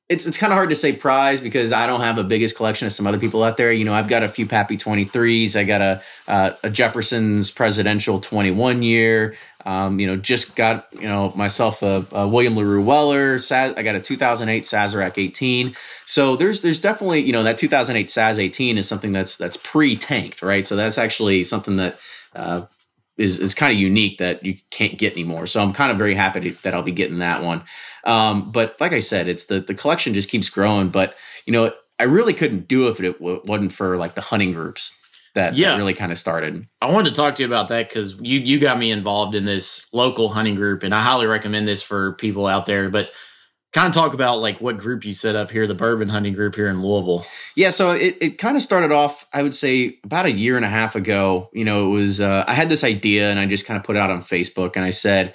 it's 0.08 0.26
it's 0.26 0.36
kind 0.36 0.52
of 0.52 0.56
hard 0.56 0.68
to 0.70 0.76
say 0.76 0.92
prize 0.92 1.40
because 1.40 1.72
I 1.72 1.86
don't 1.86 2.02
have 2.02 2.18
a 2.18 2.24
biggest 2.24 2.56
collection 2.56 2.86
as 2.86 2.94
some 2.94 3.06
other 3.06 3.18
people 3.18 3.42
out 3.42 3.56
there. 3.56 3.72
You 3.72 3.84
know, 3.84 3.94
I've 3.94 4.08
got 4.08 4.22
a 4.22 4.28
few 4.28 4.46
Pappy 4.46 4.76
23s. 4.76 5.56
I 5.56 5.64
got 5.64 5.80
a 5.80 6.02
uh, 6.28 6.50
a 6.62 6.68
Jefferson's 6.68 7.50
Presidential 7.50 8.20
21 8.20 8.82
year. 8.82 9.36
Um, 9.64 9.98
you 9.98 10.06
know, 10.06 10.16
just 10.16 10.56
got 10.56 10.88
you 10.92 11.08
know 11.08 11.32
myself 11.34 11.82
a, 11.82 12.06
a 12.12 12.28
William 12.28 12.54
Larue 12.54 12.82
Weller. 12.82 13.38
Saz, 13.38 13.78
I 13.78 13.82
got 13.82 13.94
a 13.94 14.00
2008 14.00 14.62
Sazerac 14.62 15.16
18. 15.16 15.74
So 16.04 16.36
there's 16.36 16.60
there's 16.60 16.80
definitely 16.80 17.20
you 17.20 17.32
know 17.32 17.42
that 17.42 17.56
2008 17.56 18.06
Saz 18.08 18.38
18 18.38 18.76
is 18.76 18.86
something 18.86 19.12
that's 19.12 19.38
that's 19.38 19.56
pre 19.56 19.96
tanked, 19.96 20.42
right? 20.42 20.66
So 20.66 20.76
that's 20.76 20.98
actually 20.98 21.44
something 21.44 21.76
that. 21.76 21.98
Uh, 22.34 22.66
is, 23.16 23.38
is 23.38 23.54
kind 23.54 23.72
of 23.72 23.78
unique 23.78 24.18
that 24.18 24.44
you 24.44 24.56
can't 24.70 24.98
get 24.98 25.12
anymore. 25.12 25.46
So 25.46 25.62
I'm 25.62 25.72
kind 25.72 25.92
of 25.92 25.98
very 25.98 26.14
happy 26.14 26.40
to, 26.40 26.62
that 26.62 26.74
I'll 26.74 26.82
be 26.82 26.92
getting 26.92 27.18
that 27.20 27.42
one. 27.42 27.62
Um, 28.04 28.50
but 28.50 28.76
like 28.80 28.92
I 28.92 28.98
said, 28.98 29.28
it's 29.28 29.46
the 29.46 29.60
the 29.60 29.74
collection 29.74 30.14
just 30.14 30.28
keeps 30.28 30.48
growing. 30.50 30.88
But 30.90 31.14
you 31.46 31.52
know, 31.52 31.72
I 31.98 32.04
really 32.04 32.34
couldn't 32.34 32.68
do 32.68 32.86
it 32.88 32.90
if 32.90 33.00
it 33.00 33.20
wasn't 33.20 33.72
for 33.72 33.96
like 33.96 34.14
the 34.14 34.20
hunting 34.20 34.52
groups 34.52 34.96
that, 35.34 35.50
that 35.50 35.56
Yeah. 35.58 35.76
really 35.76 35.94
kind 35.94 36.12
of 36.12 36.18
started. 36.18 36.66
I 36.82 36.90
wanted 36.92 37.10
to 37.10 37.16
talk 37.16 37.36
to 37.36 37.42
you 37.42 37.46
about 37.46 37.68
that 37.68 37.88
because 37.88 38.16
you 38.20 38.40
you 38.40 38.58
got 38.58 38.78
me 38.78 38.90
involved 38.90 39.34
in 39.34 39.44
this 39.44 39.86
local 39.92 40.28
hunting 40.28 40.54
group, 40.54 40.82
and 40.82 40.94
I 40.94 41.00
highly 41.00 41.26
recommend 41.26 41.66
this 41.68 41.82
for 41.82 42.12
people 42.14 42.46
out 42.46 42.66
there. 42.66 42.88
But 42.90 43.10
kind 43.74 43.88
of 43.88 43.92
talk 43.92 44.14
about 44.14 44.40
like 44.40 44.60
what 44.60 44.78
group 44.78 45.04
you 45.04 45.12
set 45.12 45.34
up 45.36 45.50
here, 45.50 45.66
the 45.66 45.74
bourbon 45.74 46.08
hunting 46.08 46.32
group 46.32 46.54
here 46.54 46.68
in 46.68 46.80
Louisville. 46.80 47.26
Yeah, 47.56 47.70
so 47.70 47.90
it, 47.90 48.16
it 48.20 48.38
kind 48.38 48.56
of 48.56 48.62
started 48.62 48.92
off, 48.92 49.26
I 49.32 49.42
would 49.42 49.54
say, 49.54 49.98
about 50.04 50.26
a 50.26 50.32
year 50.32 50.56
and 50.56 50.64
a 50.64 50.68
half 50.68 50.94
ago. 50.94 51.50
You 51.52 51.64
know, 51.64 51.88
it 51.88 51.90
was 51.90 52.20
uh, 52.20 52.44
I 52.46 52.54
had 52.54 52.68
this 52.68 52.84
idea 52.84 53.30
and 53.30 53.38
I 53.38 53.46
just 53.46 53.66
kind 53.66 53.76
of 53.76 53.84
put 53.84 53.96
it 53.96 53.98
out 53.98 54.10
on 54.10 54.22
Facebook 54.22 54.76
and 54.76 54.84
I 54.84 54.90
said, 54.90 55.34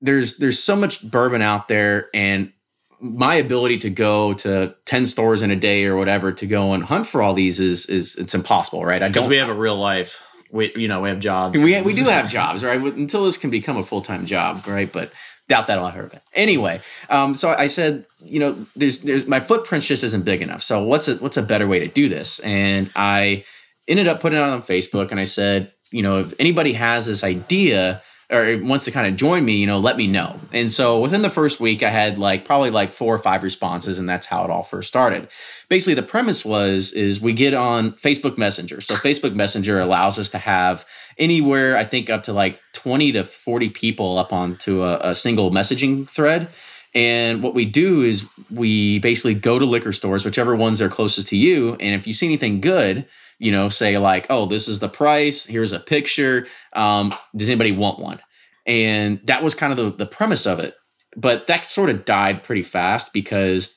"There's 0.00 0.38
there's 0.38 0.62
so 0.62 0.74
much 0.76 1.08
bourbon 1.08 1.42
out 1.42 1.68
there, 1.68 2.08
and 2.14 2.52
my 2.98 3.34
ability 3.34 3.78
to 3.80 3.90
go 3.90 4.32
to 4.32 4.74
10 4.86 5.06
stores 5.06 5.42
in 5.42 5.50
a 5.50 5.56
day 5.56 5.84
or 5.84 5.96
whatever 5.96 6.32
to 6.32 6.46
go 6.46 6.72
and 6.72 6.82
hunt 6.82 7.06
for 7.06 7.20
all 7.20 7.34
these 7.34 7.60
is 7.60 7.84
is 7.86 8.16
it's 8.16 8.34
impossible, 8.34 8.84
right? 8.84 9.02
I 9.02 9.08
Because 9.08 9.24
don't 9.24 9.30
we 9.30 9.36
have 9.36 9.50
a 9.50 9.54
real 9.54 9.76
life. 9.76 10.22
We 10.50 10.72
you 10.74 10.88
know 10.88 11.02
we 11.02 11.10
have 11.10 11.20
jobs. 11.20 11.62
we, 11.62 11.80
we 11.82 11.92
do 11.92 12.04
have 12.16 12.30
jobs, 12.30 12.64
right? 12.64 12.80
Until 12.80 13.26
this 13.26 13.36
can 13.36 13.50
become 13.50 13.76
a 13.76 13.84
full 13.84 14.00
time 14.00 14.24
job, 14.24 14.66
right? 14.66 14.90
But 14.90 15.12
doubt 15.48 15.66
that'll 15.66 15.88
happen. 15.88 16.20
Anyway, 16.34 16.80
um, 17.08 17.34
so 17.34 17.50
I 17.50 17.66
said, 17.66 18.04
you 18.20 18.40
know, 18.40 18.66
there's 18.74 19.00
there's 19.00 19.26
my 19.26 19.40
footprint 19.40 19.84
just 19.84 20.04
isn't 20.04 20.24
big 20.24 20.42
enough. 20.42 20.62
So 20.62 20.82
what's 20.82 21.08
a 21.08 21.16
what's 21.16 21.36
a 21.36 21.42
better 21.42 21.66
way 21.66 21.78
to 21.80 21.88
do 21.88 22.08
this? 22.08 22.38
And 22.40 22.90
I 22.96 23.44
ended 23.88 24.08
up 24.08 24.20
putting 24.20 24.38
it 24.38 24.42
on 24.42 24.62
Facebook, 24.62 25.10
and 25.10 25.20
I 25.20 25.24
said, 25.24 25.72
you 25.90 26.02
know, 26.02 26.20
if 26.20 26.34
anybody 26.38 26.72
has 26.72 27.06
this 27.06 27.22
idea 27.22 28.02
or 28.28 28.58
wants 28.62 28.84
to 28.84 28.90
kind 28.90 29.06
of 29.06 29.14
join 29.14 29.44
me, 29.44 29.56
you 29.56 29.66
know, 29.68 29.78
let 29.78 29.96
me 29.96 30.08
know. 30.08 30.40
And 30.52 30.70
so 30.70 31.00
within 31.00 31.22
the 31.22 31.30
first 31.30 31.60
week, 31.60 31.84
I 31.84 31.90
had 31.90 32.18
like 32.18 32.44
probably 32.44 32.70
like 32.70 32.90
four 32.90 33.14
or 33.14 33.18
five 33.18 33.44
responses, 33.44 33.98
and 33.98 34.08
that's 34.08 34.26
how 34.26 34.44
it 34.44 34.50
all 34.50 34.64
first 34.64 34.88
started. 34.88 35.28
Basically, 35.68 35.94
the 35.94 36.02
premise 36.02 36.44
was 36.44 36.92
is 36.92 37.20
we 37.20 37.32
get 37.32 37.54
on 37.54 37.92
Facebook 37.92 38.36
Messenger. 38.36 38.80
So 38.80 38.94
Facebook 38.94 39.34
Messenger 39.34 39.78
allows 39.78 40.18
us 40.18 40.28
to 40.30 40.38
have 40.38 40.84
anywhere 41.18 41.76
I 41.76 41.84
think 41.84 42.10
up 42.10 42.24
to 42.24 42.32
like 42.32 42.60
twenty 42.72 43.12
to 43.12 43.24
forty 43.24 43.68
people 43.68 44.18
up 44.18 44.32
onto 44.32 44.82
a, 44.82 44.98
a 45.10 45.14
single 45.14 45.50
messaging 45.50 46.08
thread. 46.08 46.48
And 46.94 47.42
what 47.42 47.54
we 47.54 47.66
do 47.66 48.02
is 48.02 48.24
we 48.50 49.00
basically 49.00 49.34
go 49.34 49.58
to 49.58 49.66
liquor 49.66 49.92
stores, 49.92 50.24
whichever 50.24 50.56
ones 50.56 50.80
are 50.80 50.88
closest 50.88 51.28
to 51.28 51.36
you, 51.36 51.74
and 51.74 51.94
if 51.94 52.06
you 52.06 52.14
see 52.14 52.26
anything 52.26 52.60
good, 52.60 53.06
you 53.38 53.52
know, 53.52 53.68
say 53.68 53.98
like, 53.98 54.26
"Oh, 54.30 54.46
this 54.46 54.66
is 54.66 54.78
the 54.78 54.88
price. 54.88 55.44
Here's 55.44 55.72
a 55.72 55.80
picture. 55.80 56.46
Um, 56.72 57.14
does 57.34 57.48
anybody 57.48 57.72
want 57.72 57.98
one?" 57.98 58.20
And 58.66 59.20
that 59.24 59.42
was 59.42 59.54
kind 59.54 59.72
of 59.72 59.76
the, 59.76 60.04
the 60.04 60.10
premise 60.10 60.46
of 60.46 60.58
it. 60.58 60.74
But 61.16 61.46
that 61.46 61.66
sort 61.66 61.90
of 61.90 62.04
died 62.04 62.42
pretty 62.42 62.62
fast 62.62 63.12
because, 63.12 63.74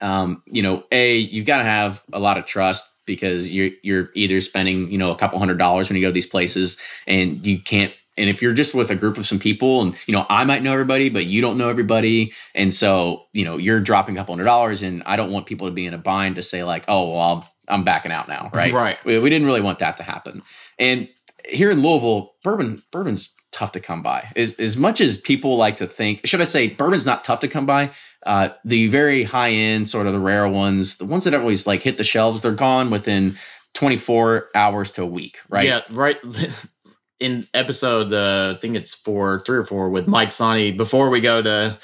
um, 0.00 0.42
you 0.46 0.62
know, 0.62 0.84
a 0.92 1.16
you've 1.16 1.46
got 1.46 1.58
to 1.58 1.64
have 1.64 2.02
a 2.12 2.18
lot 2.18 2.38
of 2.38 2.46
trust 2.46 2.88
because 3.06 3.50
you're 3.50 3.70
you're 3.82 4.10
either 4.14 4.40
spending 4.40 4.90
you 4.90 4.98
know 4.98 5.10
a 5.10 5.16
couple 5.16 5.38
hundred 5.38 5.58
dollars 5.58 5.88
when 5.88 5.96
you 5.96 6.02
go 6.02 6.08
to 6.08 6.12
these 6.12 6.26
places 6.26 6.76
and 7.06 7.44
you 7.46 7.60
can't 7.60 7.92
and 8.16 8.30
if 8.30 8.40
you're 8.40 8.52
just 8.52 8.74
with 8.74 8.90
a 8.90 8.94
group 8.94 9.18
of 9.18 9.26
some 9.26 9.38
people 9.38 9.82
and 9.82 9.94
you 10.06 10.12
know 10.12 10.26
i 10.28 10.44
might 10.44 10.62
know 10.62 10.72
everybody 10.72 11.08
but 11.08 11.26
you 11.26 11.40
don't 11.40 11.58
know 11.58 11.68
everybody. 11.68 12.32
And 12.54 12.72
so 12.72 13.26
you 13.32 13.44
know 13.44 13.56
you're 13.56 13.80
dropping 13.80 14.16
a 14.16 14.20
couple 14.20 14.34
hundred 14.34 14.44
dollars 14.44 14.82
and 14.82 15.02
i 15.06 15.16
don't 15.16 15.30
want 15.30 15.46
people 15.46 15.66
to 15.66 15.72
be 15.72 15.86
in 15.86 15.94
a 15.94 15.98
bind 15.98 16.36
to 16.36 16.42
say 16.42 16.64
like 16.64 16.84
oh 16.88 17.10
well 17.10 17.20
i'm, 17.20 17.76
I'm 17.76 17.84
backing 17.84 18.12
out 18.12 18.28
now 18.28 18.50
right? 18.52 18.72
Right. 18.72 19.04
we, 19.04 19.18
we 19.18 19.30
didn't 19.30 19.46
really 19.46 19.60
want 19.60 19.78
that 19.80 19.96
to 19.98 20.02
happen. 20.02 20.42
And 20.78 21.08
here 21.46 21.70
in 21.70 21.82
louisville 21.82 22.34
bourbon 22.42 22.82
bourbon's 22.90 23.30
tough 23.52 23.70
to 23.70 23.78
come 23.78 24.02
by. 24.02 24.32
As, 24.34 24.54
as 24.54 24.76
much 24.76 25.00
as 25.00 25.16
people 25.16 25.56
like 25.56 25.76
to 25.76 25.86
think 25.86 26.26
should 26.26 26.40
i 26.40 26.44
say 26.44 26.68
bourbon's 26.68 27.06
not 27.06 27.24
tough 27.24 27.40
to 27.40 27.48
come 27.48 27.66
by 27.66 27.90
uh, 28.26 28.48
the 28.64 28.88
very 28.88 29.24
high 29.24 29.50
end 29.50 29.88
sort 29.88 30.06
of 30.06 30.12
the 30.12 30.18
rare 30.18 30.48
ones 30.48 30.96
the 30.96 31.04
ones 31.04 31.24
that 31.24 31.34
always 31.34 31.66
like 31.66 31.82
hit 31.82 31.96
the 31.96 32.04
shelves 32.04 32.42
they're 32.42 32.52
gone 32.52 32.90
within 32.90 33.36
24 33.74 34.48
hours 34.54 34.90
to 34.92 35.02
a 35.02 35.06
week 35.06 35.38
right 35.48 35.66
Yeah, 35.66 35.80
right. 35.90 36.16
In 37.20 37.46
episode, 37.54 38.12
uh, 38.12 38.54
I 38.54 38.60
think 38.60 38.76
it's 38.76 38.92
four, 38.92 39.40
three 39.40 39.56
or 39.56 39.64
four 39.64 39.88
with 39.88 40.06
Mike 40.08 40.32
Sonny. 40.32 40.72
Before 40.72 41.08
we 41.08 41.20
go 41.20 41.40
to, 41.40 41.78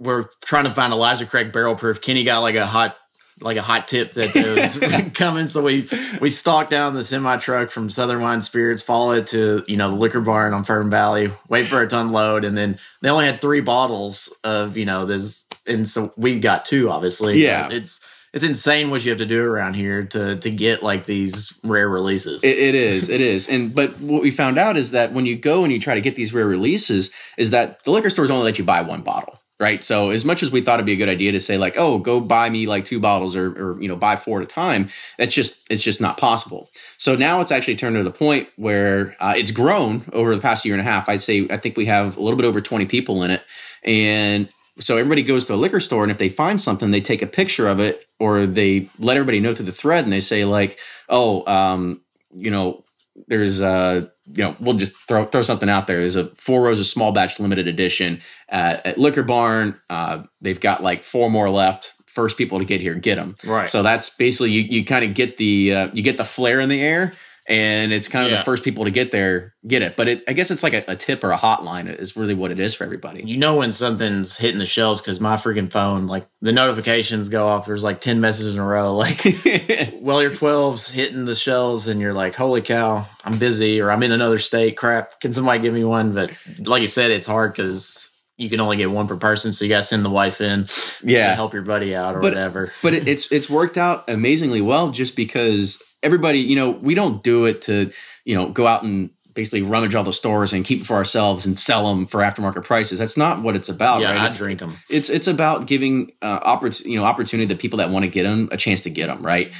we're 0.00 0.26
trying 0.42 0.64
to 0.64 0.74
find 0.74 0.92
Elijah 0.92 1.24
Craig 1.24 1.52
barrel 1.52 1.76
proof. 1.76 2.00
Kenny 2.00 2.24
got 2.24 2.40
like 2.40 2.56
a 2.56 2.66
hot, 2.66 2.96
like 3.40 3.56
a 3.56 3.62
hot 3.62 3.86
tip 3.86 4.12
that 4.14 4.34
was 5.04 5.12
coming, 5.14 5.48
so 5.48 5.62
we 5.62 5.88
we 6.20 6.30
stalked 6.30 6.70
down 6.70 6.94
the 6.94 7.04
semi 7.04 7.36
truck 7.36 7.70
from 7.70 7.88
Southern 7.90 8.20
Wine 8.20 8.42
Spirits, 8.42 8.82
follow 8.82 9.12
it 9.12 9.28
to 9.28 9.62
you 9.68 9.76
know 9.76 9.90
the 9.90 9.96
liquor 9.96 10.20
barn 10.20 10.52
on 10.52 10.64
Fern 10.64 10.90
Valley, 10.90 11.32
wait 11.48 11.68
for 11.68 11.82
it 11.82 11.90
to 11.90 12.00
unload, 12.00 12.44
and 12.44 12.56
then 12.56 12.78
they 13.02 13.08
only 13.08 13.26
had 13.26 13.40
three 13.40 13.60
bottles 13.60 14.34
of 14.42 14.76
you 14.76 14.84
know 14.84 15.06
this, 15.06 15.39
and 15.66 15.88
so 15.88 16.12
we've 16.16 16.40
got 16.40 16.64
two, 16.64 16.90
obviously. 16.90 17.42
Yeah. 17.42 17.68
It's 17.70 18.00
it's 18.32 18.44
insane 18.44 18.90
what 18.90 19.04
you 19.04 19.10
have 19.10 19.18
to 19.18 19.26
do 19.26 19.42
around 19.42 19.74
here 19.74 20.04
to 20.04 20.36
to 20.36 20.50
get 20.50 20.82
like 20.82 21.06
these 21.06 21.58
rare 21.64 21.88
releases. 21.88 22.44
It, 22.44 22.58
it 22.58 22.74
is, 22.74 23.08
it 23.08 23.20
is, 23.20 23.48
and 23.48 23.74
but 23.74 23.98
what 24.00 24.22
we 24.22 24.30
found 24.30 24.58
out 24.58 24.76
is 24.76 24.92
that 24.92 25.12
when 25.12 25.26
you 25.26 25.36
go 25.36 25.64
and 25.64 25.72
you 25.72 25.80
try 25.80 25.94
to 25.94 26.00
get 26.00 26.14
these 26.14 26.32
rare 26.32 26.46
releases, 26.46 27.10
is 27.36 27.50
that 27.50 27.82
the 27.82 27.90
liquor 27.90 28.10
stores 28.10 28.30
only 28.30 28.44
let 28.44 28.58
you 28.58 28.64
buy 28.64 28.82
one 28.82 29.02
bottle, 29.02 29.40
right? 29.58 29.82
So 29.82 30.10
as 30.10 30.24
much 30.24 30.44
as 30.44 30.52
we 30.52 30.60
thought 30.60 30.74
it'd 30.74 30.86
be 30.86 30.92
a 30.92 30.96
good 30.96 31.08
idea 31.08 31.32
to 31.32 31.40
say 31.40 31.58
like, 31.58 31.76
oh, 31.76 31.98
go 31.98 32.20
buy 32.20 32.48
me 32.50 32.66
like 32.68 32.84
two 32.84 33.00
bottles 33.00 33.34
or 33.34 33.50
or 33.50 33.82
you 33.82 33.88
know 33.88 33.96
buy 33.96 34.14
four 34.14 34.40
at 34.40 34.44
a 34.44 34.48
time, 34.48 34.90
that's 35.18 35.34
just 35.34 35.66
it's 35.68 35.82
just 35.82 36.00
not 36.00 36.16
possible. 36.16 36.70
So 36.98 37.16
now 37.16 37.40
it's 37.40 37.50
actually 37.50 37.76
turned 37.76 37.96
to 37.96 38.04
the 38.04 38.12
point 38.12 38.48
where 38.54 39.16
uh, 39.18 39.34
it's 39.36 39.50
grown 39.50 40.04
over 40.12 40.36
the 40.36 40.40
past 40.40 40.64
year 40.64 40.74
and 40.74 40.80
a 40.80 40.84
half. 40.84 41.08
I'd 41.08 41.20
say 41.20 41.48
I 41.50 41.56
think 41.56 41.76
we 41.76 41.86
have 41.86 42.16
a 42.16 42.22
little 42.22 42.36
bit 42.36 42.46
over 42.46 42.60
twenty 42.60 42.86
people 42.86 43.24
in 43.24 43.32
it, 43.32 43.42
and 43.82 44.48
so 44.80 44.96
everybody 44.96 45.22
goes 45.22 45.44
to 45.44 45.54
a 45.54 45.56
liquor 45.56 45.80
store 45.80 46.02
and 46.02 46.10
if 46.10 46.18
they 46.18 46.28
find 46.28 46.60
something 46.60 46.90
they 46.90 47.00
take 47.00 47.22
a 47.22 47.26
picture 47.26 47.68
of 47.68 47.78
it 47.78 48.06
or 48.18 48.46
they 48.46 48.88
let 48.98 49.16
everybody 49.16 49.38
know 49.40 49.54
through 49.54 49.66
the 49.66 49.72
thread 49.72 50.04
and 50.04 50.12
they 50.12 50.20
say 50.20 50.44
like 50.44 50.78
oh 51.08 51.46
um, 51.46 52.00
you 52.34 52.50
know 52.50 52.84
there's 53.28 53.60
uh 53.60 54.06
you 54.32 54.44
know 54.44 54.56
we'll 54.60 54.76
just 54.76 54.94
throw 54.96 55.24
throw 55.26 55.42
something 55.42 55.68
out 55.68 55.86
there. 55.86 55.98
There's 55.98 56.16
a 56.16 56.28
four 56.36 56.62
roses 56.62 56.90
small 56.90 57.12
batch 57.12 57.38
limited 57.40 57.66
edition 57.66 58.20
at, 58.48 58.86
at 58.86 58.98
liquor 58.98 59.22
barn. 59.24 59.78
Uh, 59.90 60.22
they've 60.40 60.60
got 60.60 60.82
like 60.82 61.02
four 61.04 61.30
more 61.30 61.50
left. 61.50 61.94
First 62.06 62.36
people 62.38 62.58
to 62.58 62.64
get 62.64 62.80
here 62.80 62.94
get 62.94 63.16
them 63.16 63.36
Right. 63.44 63.70
so 63.70 63.82
that's 63.84 64.10
basically 64.10 64.50
you, 64.50 64.62
you 64.62 64.84
kind 64.84 65.04
of 65.04 65.14
get 65.14 65.36
the 65.36 65.74
uh, 65.74 65.88
you 65.92 66.02
get 66.02 66.16
the 66.16 66.24
flare 66.24 66.60
in 66.60 66.68
the 66.68 66.80
air 66.80 67.12
and 67.48 67.92
it's 67.92 68.08
kind 68.08 68.26
of 68.26 68.32
Yeah. 68.32 68.38
the 68.38 68.44
first 68.44 68.62
people 68.62 68.84
to 68.84 68.90
get 68.90 69.10
there 69.12 69.54
get 69.66 69.82
it 69.82 69.96
but 69.96 70.08
it, 70.08 70.22
i 70.28 70.32
guess 70.32 70.50
it's 70.50 70.62
like 70.62 70.72
a, 70.74 70.84
a 70.88 70.96
tip 70.96 71.24
or 71.24 71.32
a 71.32 71.38
hotline 71.38 71.92
is 71.98 72.16
really 72.16 72.34
what 72.34 72.50
it 72.50 72.60
is 72.60 72.74
for 72.74 72.84
everybody 72.84 73.22
you 73.24 73.36
know 73.36 73.56
when 73.56 73.72
something's 73.72 74.36
hitting 74.36 74.58
the 74.58 74.66
shelves 74.66 75.00
because 75.00 75.20
my 75.20 75.36
freaking 75.36 75.70
phone, 75.70 76.06
like 76.06 76.26
the 76.42 76.52
notifications 76.52 77.28
go 77.28 77.46
off. 77.48 77.66
There's 77.66 77.82
like 77.82 78.00
ten 78.00 78.20
messages 78.20 78.54
in 78.54 78.60
a 78.60 78.66
row. 78.66 78.94
Like, 78.96 79.22
well, 80.00 80.20
your 80.22 80.30
12's 80.32 80.88
hitting 80.88 81.24
the 81.24 81.34
shelves, 81.34 81.86
and 81.88 82.00
you're 82.00 82.12
like, 82.12 82.34
"Holy 82.34 82.60
cow, 82.60 83.06
I'm 83.24 83.38
busy," 83.38 83.80
or 83.80 83.90
"I'm 83.90 84.02
in 84.02 84.12
another 84.12 84.38
state." 84.38 84.76
Crap, 84.76 85.20
can 85.20 85.32
somebody 85.32 85.60
give 85.60 85.72
me 85.72 85.84
one? 85.84 86.12
But 86.12 86.30
like 86.58 86.82
you 86.82 86.88
said, 86.88 87.10
it's 87.10 87.26
hard 87.26 87.52
because 87.52 88.08
you 88.40 88.48
can 88.50 88.60
only 88.60 88.76
get 88.76 88.90
one 88.90 89.06
per 89.06 89.16
person, 89.16 89.52
so 89.52 89.64
you 89.64 89.68
got 89.68 89.78
to 89.78 89.82
send 89.82 90.04
the 90.04 90.10
wife 90.10 90.40
in 90.40 90.66
Yeah. 91.02 91.28
to 91.28 91.34
help 91.34 91.52
your 91.52 91.62
buddy 91.62 91.94
out 91.94 92.16
or 92.16 92.20
But- 92.20 92.32
whatever. 92.32 92.72
but 92.82 92.94
it's 92.94 93.30
it's 93.30 93.48
worked 93.50 93.76
out 93.78 94.08
amazingly 94.08 94.60
well 94.62 94.90
just 94.90 95.14
because 95.14 95.82
everybody 96.02 96.38
you 96.40 96.56
know 96.56 96.70
we 96.70 96.94
don't 96.94 97.22
do 97.22 97.44
it 97.44 97.60
to 97.62 97.90
you 98.24 98.34
know 98.34 98.48
go 98.48 98.66
out 98.66 98.82
and 98.82 99.10
basically 99.32 99.62
rummage 99.62 99.94
all 99.94 100.02
the 100.02 100.12
stores 100.12 100.52
and 100.52 100.64
keep 100.64 100.80
it 100.80 100.86
for 100.86 100.96
ourselves 100.96 101.46
and 101.46 101.56
sell 101.56 101.86
them 101.88 102.04
for 102.06 102.20
aftermarket 102.20 102.64
prices 102.64 102.98
that's 102.98 103.16
not 103.16 103.42
what 103.42 103.54
it's 103.54 103.68
about 103.68 104.00
yeah, 104.00 104.08
right 104.10 104.16
I 104.18 104.24
It's- 104.24 104.36
drink 104.38 104.58
them. 104.58 104.76
it's 104.88 105.08
it's 105.08 105.28
about 105.28 105.66
giving 105.66 106.10
uh, 106.20 106.40
oppor- 106.40 106.84
you 106.84 106.98
know 106.98 107.04
opportunity 107.04 107.46
to 107.46 107.54
people 107.54 107.76
that 107.78 107.90
want 107.90 108.02
to 108.04 108.08
get 108.10 108.24
them 108.24 108.48
a 108.50 108.56
chance 108.56 108.80
to 108.82 108.90
get 108.90 109.06
them 109.06 109.22
right 109.24 109.52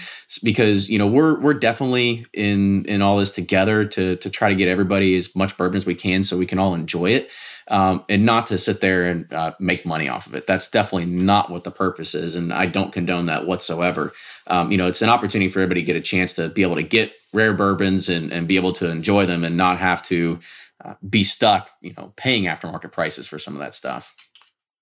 because 0.42 0.88
you 0.90 0.98
know 0.98 1.06
we're 1.06 1.38
we're 1.40 1.54
definitely 1.54 2.26
in 2.32 2.84
in 2.86 3.00
all 3.02 3.18
this 3.18 3.30
together 3.30 3.84
to 3.84 4.16
to 4.16 4.30
try 4.30 4.48
to 4.48 4.54
get 4.54 4.68
everybody 4.68 5.16
as 5.16 5.34
much 5.36 5.56
bourbon 5.56 5.76
as 5.76 5.86
we 5.86 5.94
can 5.94 6.22
so 6.24 6.36
we 6.36 6.46
can 6.46 6.58
all 6.58 6.74
enjoy 6.74 7.10
it 7.10 7.30
um, 7.70 8.04
and 8.08 8.26
not 8.26 8.46
to 8.46 8.58
sit 8.58 8.80
there 8.80 9.06
and 9.06 9.32
uh, 9.32 9.52
make 9.60 9.86
money 9.86 10.08
off 10.08 10.26
of 10.26 10.34
it 10.34 10.46
that's 10.46 10.68
definitely 10.68 11.06
not 11.06 11.50
what 11.50 11.64
the 11.64 11.70
purpose 11.70 12.14
is 12.14 12.34
and 12.34 12.52
I 12.52 12.66
don't 12.66 12.92
condone 12.92 13.26
that 13.26 13.46
whatsoever 13.46 14.12
um, 14.48 14.70
you 14.72 14.78
know 14.78 14.86
it's 14.88 15.02
an 15.02 15.08
opportunity 15.08 15.48
for 15.50 15.60
everybody 15.60 15.82
to 15.82 15.86
get 15.86 15.96
a 15.96 16.00
chance 16.00 16.34
to 16.34 16.48
be 16.48 16.62
able 16.62 16.76
to 16.76 16.82
get 16.82 17.12
rare 17.32 17.54
bourbons 17.54 18.08
and 18.08 18.32
and 18.32 18.48
be 18.48 18.56
able 18.56 18.72
to 18.74 18.88
enjoy 18.88 19.26
them 19.26 19.44
and 19.44 19.56
not 19.56 19.78
have 19.78 20.02
to 20.04 20.40
uh, 20.84 20.94
be 21.08 21.22
stuck 21.22 21.70
you 21.80 21.94
know 21.96 22.12
paying 22.16 22.44
aftermarket 22.44 22.92
prices 22.92 23.26
for 23.26 23.38
some 23.38 23.54
of 23.54 23.60
that 23.60 23.74
stuff 23.74 24.14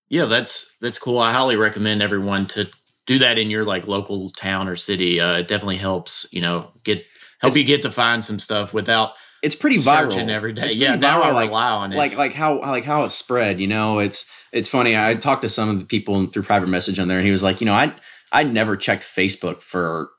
Yeah, 0.09 0.25
that's 0.25 0.67
that's 0.81 0.99
cool. 0.99 1.19
I 1.19 1.33
highly 1.33 1.57
recommend 1.57 2.03
everyone 2.03 2.47
to 2.49 2.67
do 3.07 3.19
that 3.19 3.37
in 3.39 3.51
your 3.51 3.65
like 3.65 3.87
local 3.87 4.31
town 4.31 4.69
or 4.69 4.77
city. 4.77 5.21
Uh, 5.21 5.39
it 5.39 5.49
definitely 5.49 5.77
helps. 5.79 6.27
You 6.31 6.41
know, 6.41 6.71
get 6.85 7.05
help 7.41 7.53
It's- 7.53 7.59
you 7.59 7.65
get 7.65 7.83
to 7.83 7.91
find 7.91 8.25
some 8.25 8.39
stuff 8.39 8.73
without 8.73 9.13
it's 9.43 9.55
pretty 9.55 9.77
viral 9.77 10.11
searching 10.11 10.31
every 10.31 10.53
day. 10.53 10.71
Yeah, 10.73 10.97
now 10.97 11.23
I 11.23 11.31
viral, 11.31 11.35
like, 11.35 11.49
rely 11.49 11.71
on 11.71 11.93
it. 11.93 11.97
like 11.97 12.17
like 12.17 12.33
how 12.33 12.61
like 12.61 12.85
how 12.85 13.05
it's 13.05 13.15
spread. 13.15 13.61
You 13.61 13.67
know, 13.67 13.99
it's 13.99 14.25
it's 14.53 14.69
funny. 14.69 14.97
I 14.97 15.15
talked 15.15 15.43
to 15.43 15.49
some 15.49 15.69
of 15.69 15.79
the 15.79 15.85
people 15.85 16.27
through 16.27 16.43
private 16.43 16.69
message 16.69 16.99
on 16.99 17.09
there, 17.09 17.19
and 17.19 17.27
he 17.27 17.31
was 17.31 17.43
like, 17.43 17.61
you 17.61 17.67
know, 17.67 17.75
I 17.75 17.95
I 18.33 18.45
never 18.45 18.77
checked 18.77 19.05
Facebook 19.05 19.61
for 19.61 20.11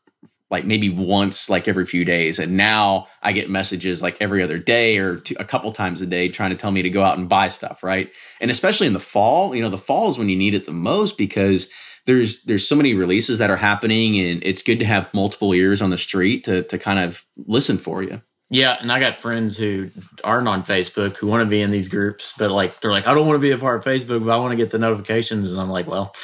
like 0.52 0.66
maybe 0.66 0.90
once 0.90 1.50
like 1.50 1.68
every 1.68 1.86
few 1.86 2.04
days 2.04 2.40
and 2.40 2.58
now 2.58 3.08
i 3.22 3.32
get 3.32 3.50
messages 3.50 4.02
like 4.02 4.18
every 4.20 4.42
other 4.42 4.58
day 4.58 4.98
or 4.98 5.18
two, 5.18 5.36
a 5.40 5.46
couple 5.46 5.72
times 5.72 6.02
a 6.02 6.06
day 6.06 6.28
trying 6.30 6.50
to 6.50 6.56
tell 6.56 6.72
me 6.72 6.82
to 6.82 6.90
go 6.90 7.04
out 7.04 7.18
and 7.18 7.30
buy 7.30 7.48
stuff 7.48 7.84
right 7.84 8.12
and 8.42 8.50
especially 8.50 8.88
in 8.88 8.94
the 8.94 9.00
fall 9.00 9.56
you 9.56 9.62
know 9.62 9.70
the 9.70 9.78
fall 9.78 10.10
is 10.10 10.18
when 10.18 10.30
you 10.30 10.36
need 10.36 10.54
it 10.54 10.66
the 10.66 10.72
most 10.72 11.18
because 11.18 11.70
there's 12.06 12.44
there's 12.44 12.68
so 12.68 12.76
many 12.76 12.94
releases 12.94 13.38
that 13.38 13.52
are 13.52 13.58
happening 13.58 14.20
and 14.20 14.44
it's 14.44 14.64
good 14.64 14.80
to 14.80 14.86
have 14.86 15.14
multiple 15.14 15.54
ears 15.54 15.82
on 15.82 15.92
the 15.92 15.98
street 15.98 16.44
to 16.44 16.64
to 16.64 16.78
kind 16.78 17.00
of 17.00 17.24
listen 17.38 17.78
for 17.78 18.02
you 18.02 18.22
yeah, 18.50 18.78
and 18.80 18.92
I 18.92 19.00
got 19.00 19.22
friends 19.22 19.58
who 19.58 19.92
aren't 20.24 20.48
on 20.48 20.64
Facebook 20.64 21.18
who 21.18 21.28
want 21.28 21.44
to 21.44 21.50
be 21.50 21.62
in 21.62 21.70
these 21.70 21.88
groups, 21.88 22.34
but 22.38 22.50
like 22.50 22.80
they're 22.80 22.92
like, 22.92 23.08
I 23.08 23.14
don't 23.14 23.28
want 23.28 23.38
to 23.38 23.42
be 23.42 23.52
a 23.52 23.58
part 23.58 23.78
of 23.78 23.84
Facebook, 23.84 24.26
but 24.26 24.32
I 24.32 24.38
want 24.38 24.52
to 24.52 24.58
get 24.58 24.72
the 24.72 24.80
notifications, 24.80 25.52
and 25.52 25.60
I'm 25.60 25.70
like, 25.70 25.88
well, 25.88 26.16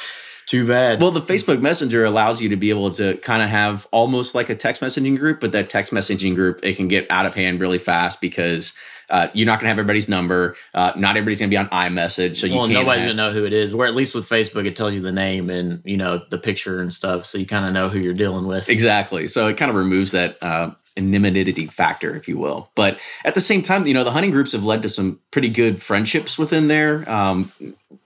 too 0.46 0.66
bad. 0.66 1.00
Well, 1.00 1.10
the 1.10 1.20
Facebook 1.20 1.60
Messenger 1.60 2.04
allows 2.04 2.40
you 2.40 2.50
to 2.50 2.56
be 2.56 2.70
able 2.70 2.92
to 2.94 3.16
kind 3.18 3.42
of 3.42 3.48
have 3.48 3.86
almost 3.90 4.34
like 4.34 4.48
a 4.48 4.54
text 4.54 4.80
messaging 4.80 5.18
group, 5.18 5.40
but 5.40 5.52
that 5.52 5.70
text 5.70 5.92
messaging 5.92 6.34
group 6.34 6.60
it 6.62 6.76
can 6.76 6.88
get 6.88 7.06
out 7.10 7.26
of 7.26 7.34
hand 7.34 7.60
really 7.60 7.78
fast 7.78 8.20
because 8.20 8.72
uh, 9.08 9.28
you're 9.32 9.46
not 9.46 9.60
going 9.60 9.64
to 9.64 9.68
have 9.68 9.78
everybody's 9.78 10.08
number. 10.08 10.56
Uh, 10.74 10.92
not 10.96 11.16
everybody's 11.16 11.38
going 11.38 11.50
to 11.50 11.54
be 11.54 11.58
on 11.58 11.68
iMessage, 11.68 12.36
so 12.36 12.46
you 12.46 12.56
well, 12.56 12.66
nobody's 12.66 13.02
gonna 13.02 13.14
know 13.14 13.32
who 13.32 13.44
it 13.44 13.52
is. 13.52 13.74
Where 13.74 13.86
at 13.86 13.94
least 13.94 14.14
with 14.14 14.28
Facebook, 14.28 14.66
it 14.66 14.74
tells 14.74 14.94
you 14.94 15.00
the 15.00 15.12
name 15.12 15.50
and 15.50 15.80
you 15.84 15.96
know 15.96 16.22
the 16.28 16.38
picture 16.38 16.80
and 16.80 16.92
stuff, 16.92 17.26
so 17.26 17.38
you 17.38 17.46
kind 17.46 17.66
of 17.66 17.72
know 17.72 17.88
who 17.88 17.98
you're 17.98 18.14
dealing 18.14 18.46
with. 18.46 18.68
Exactly. 18.68 19.28
So 19.28 19.46
it 19.46 19.56
kind 19.56 19.70
of 19.70 19.76
removes 19.76 20.12
that 20.12 20.42
uh, 20.42 20.72
anonymity 20.96 21.66
factor, 21.66 22.14
if 22.16 22.28
you 22.28 22.38
will. 22.38 22.70
But 22.74 22.98
at 23.24 23.34
the 23.34 23.40
same 23.40 23.62
time, 23.62 23.86
you 23.86 23.94
know, 23.94 24.04
the 24.04 24.10
hunting 24.10 24.30
groups 24.30 24.52
have 24.52 24.64
led 24.64 24.82
to 24.82 24.88
some 24.88 25.20
pretty 25.30 25.48
good 25.48 25.82
friendships 25.82 26.38
within 26.38 26.68
there. 26.68 27.08
Um, 27.10 27.52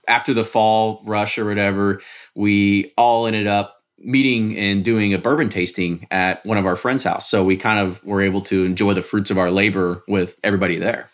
after 0.07 0.33
the 0.33 0.43
fall 0.43 1.01
rush 1.05 1.37
or 1.37 1.45
whatever, 1.45 2.01
we 2.35 2.93
all 2.97 3.27
ended 3.27 3.47
up 3.47 3.77
meeting 4.03 4.57
and 4.57 4.83
doing 4.83 5.13
a 5.13 5.17
bourbon 5.17 5.49
tasting 5.49 6.07
at 6.11 6.45
one 6.45 6.57
of 6.57 6.65
our 6.65 6.75
friends' 6.75 7.03
house. 7.03 7.29
So 7.29 7.43
we 7.43 7.55
kind 7.57 7.79
of 7.79 8.03
were 8.03 8.21
able 8.21 8.41
to 8.41 8.65
enjoy 8.65 8.93
the 8.93 9.03
fruits 9.03 9.31
of 9.31 9.37
our 9.37 9.51
labor 9.51 10.03
with 10.07 10.37
everybody 10.43 10.77
there. 10.77 11.09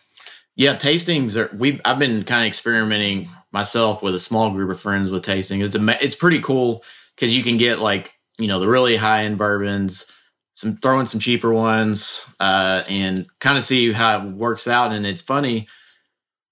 Yeah, 0.56 0.76
tastings 0.76 1.36
are. 1.36 1.56
We 1.56 1.80
I've 1.86 2.00
been 2.00 2.24
kind 2.24 2.42
of 2.42 2.48
experimenting 2.48 3.30
myself 3.52 4.02
with 4.02 4.16
a 4.16 4.20
small 4.20 4.50
group 4.50 4.72
of 4.72 4.80
friends 4.80 5.12
with 5.12 5.24
tasting. 5.24 5.62
It's 5.62 5.76
a, 5.76 6.04
it's 6.04 6.16
pretty 6.16 6.40
cool 6.42 6.84
because 7.16 7.36
you 7.36 7.44
can 7.44 7.58
get 7.58 7.80
like 7.80 8.14
you 8.40 8.48
know 8.48 8.60
the 8.60 8.68
really 8.68 8.96
high 8.96 9.26
end 9.26 9.38
bourbons, 9.38 10.06
some 10.58 10.76
throw 10.78 11.00
in 11.00 11.06
some 11.06 11.20
cheaper 11.20 11.54
ones, 11.54 12.22
uh, 12.40 12.84
and 12.90 13.28
kind 13.40 13.60
of 13.60 13.64
see 13.64 13.92
how 13.92 14.26
it 14.26 14.32
works 14.32 14.68
out. 14.68 14.92
And 14.92 15.06
it's 15.06 15.22
funny 15.22 15.68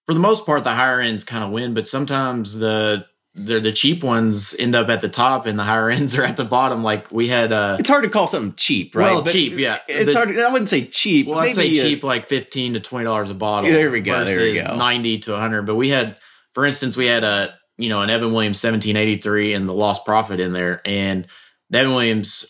for 0.05 0.13
the 0.13 0.19
most 0.19 0.45
part, 0.45 0.63
the 0.63 0.73
higher 0.75 0.99
ends 0.99 1.23
kind 1.23 1.43
of 1.43 1.49
win, 1.49 1.73
but 1.73 1.87
sometimes 1.87 2.53
the 2.53 3.07
the 3.33 3.59
the 3.59 3.71
cheap 3.71 4.03
ones 4.03 4.55
end 4.59 4.75
up 4.75 4.87
at 4.89 5.01
the 5.01 5.09
top 5.09 5.47
and 5.47 5.57
the 5.57 5.63
higher 5.63 5.89
ends 5.97 6.15
are 6.15 6.23
at 6.23 6.37
the 6.37 6.45
bottom. 6.45 6.83
Like 6.83 7.11
we 7.11 7.27
had 7.27 7.51
uh 7.51 7.77
It's 7.79 7.89
hard 7.89 8.03
to 8.03 8.09
call 8.09 8.27
something 8.27 8.53
cheap, 8.55 8.95
right? 8.95 9.11
Well, 9.11 9.23
But 9.23 9.31
cheap, 9.31 9.57
yeah. 9.57 9.79
It's 9.87 10.13
The- 10.13 10.17
hard. 10.19 10.29
To, 10.29 10.41
I 10.43 10.51
wouldn't 10.51 10.69
say 10.69 10.85
cheap. 10.85 11.25
Well, 11.27 11.39
I'd 11.39 11.55
say 11.55 11.71
uh, 11.71 11.81
cheap, 11.81 12.03
like 12.03 12.27
fifteen 12.27 12.73
to 12.73 12.79
twenty 12.79 13.05
dollars 13.05 13.31
a 13.31 13.33
bottle. 13.33 13.71
There 13.71 13.89
we 13.89 14.01
go, 14.01 14.23
there 14.23 14.39
we 14.39 14.53
go. 14.53 14.75
Ninety 14.77 15.17
to 15.21 15.35
hundred. 15.35 15.63
But 15.63 15.75
we 15.75 15.89
had, 15.89 16.15
for 16.53 16.63
instance, 16.65 16.95
we 16.95 17.07
had 17.07 17.23
a 17.23 17.55
you 17.77 17.89
know 17.89 18.03
an 18.03 18.11
Evan 18.11 18.31
Williams 18.31 18.59
seventeen 18.59 18.97
eighty 18.97 19.17
three 19.17 19.53
and 19.53 19.67
the 19.67 19.73
Lost 19.73 20.05
Prophet 20.05 20.39
in 20.39 20.53
there, 20.53 20.81
and 20.85 21.25
the 21.71 21.79
Evan 21.79 21.93
Williams 21.95 22.45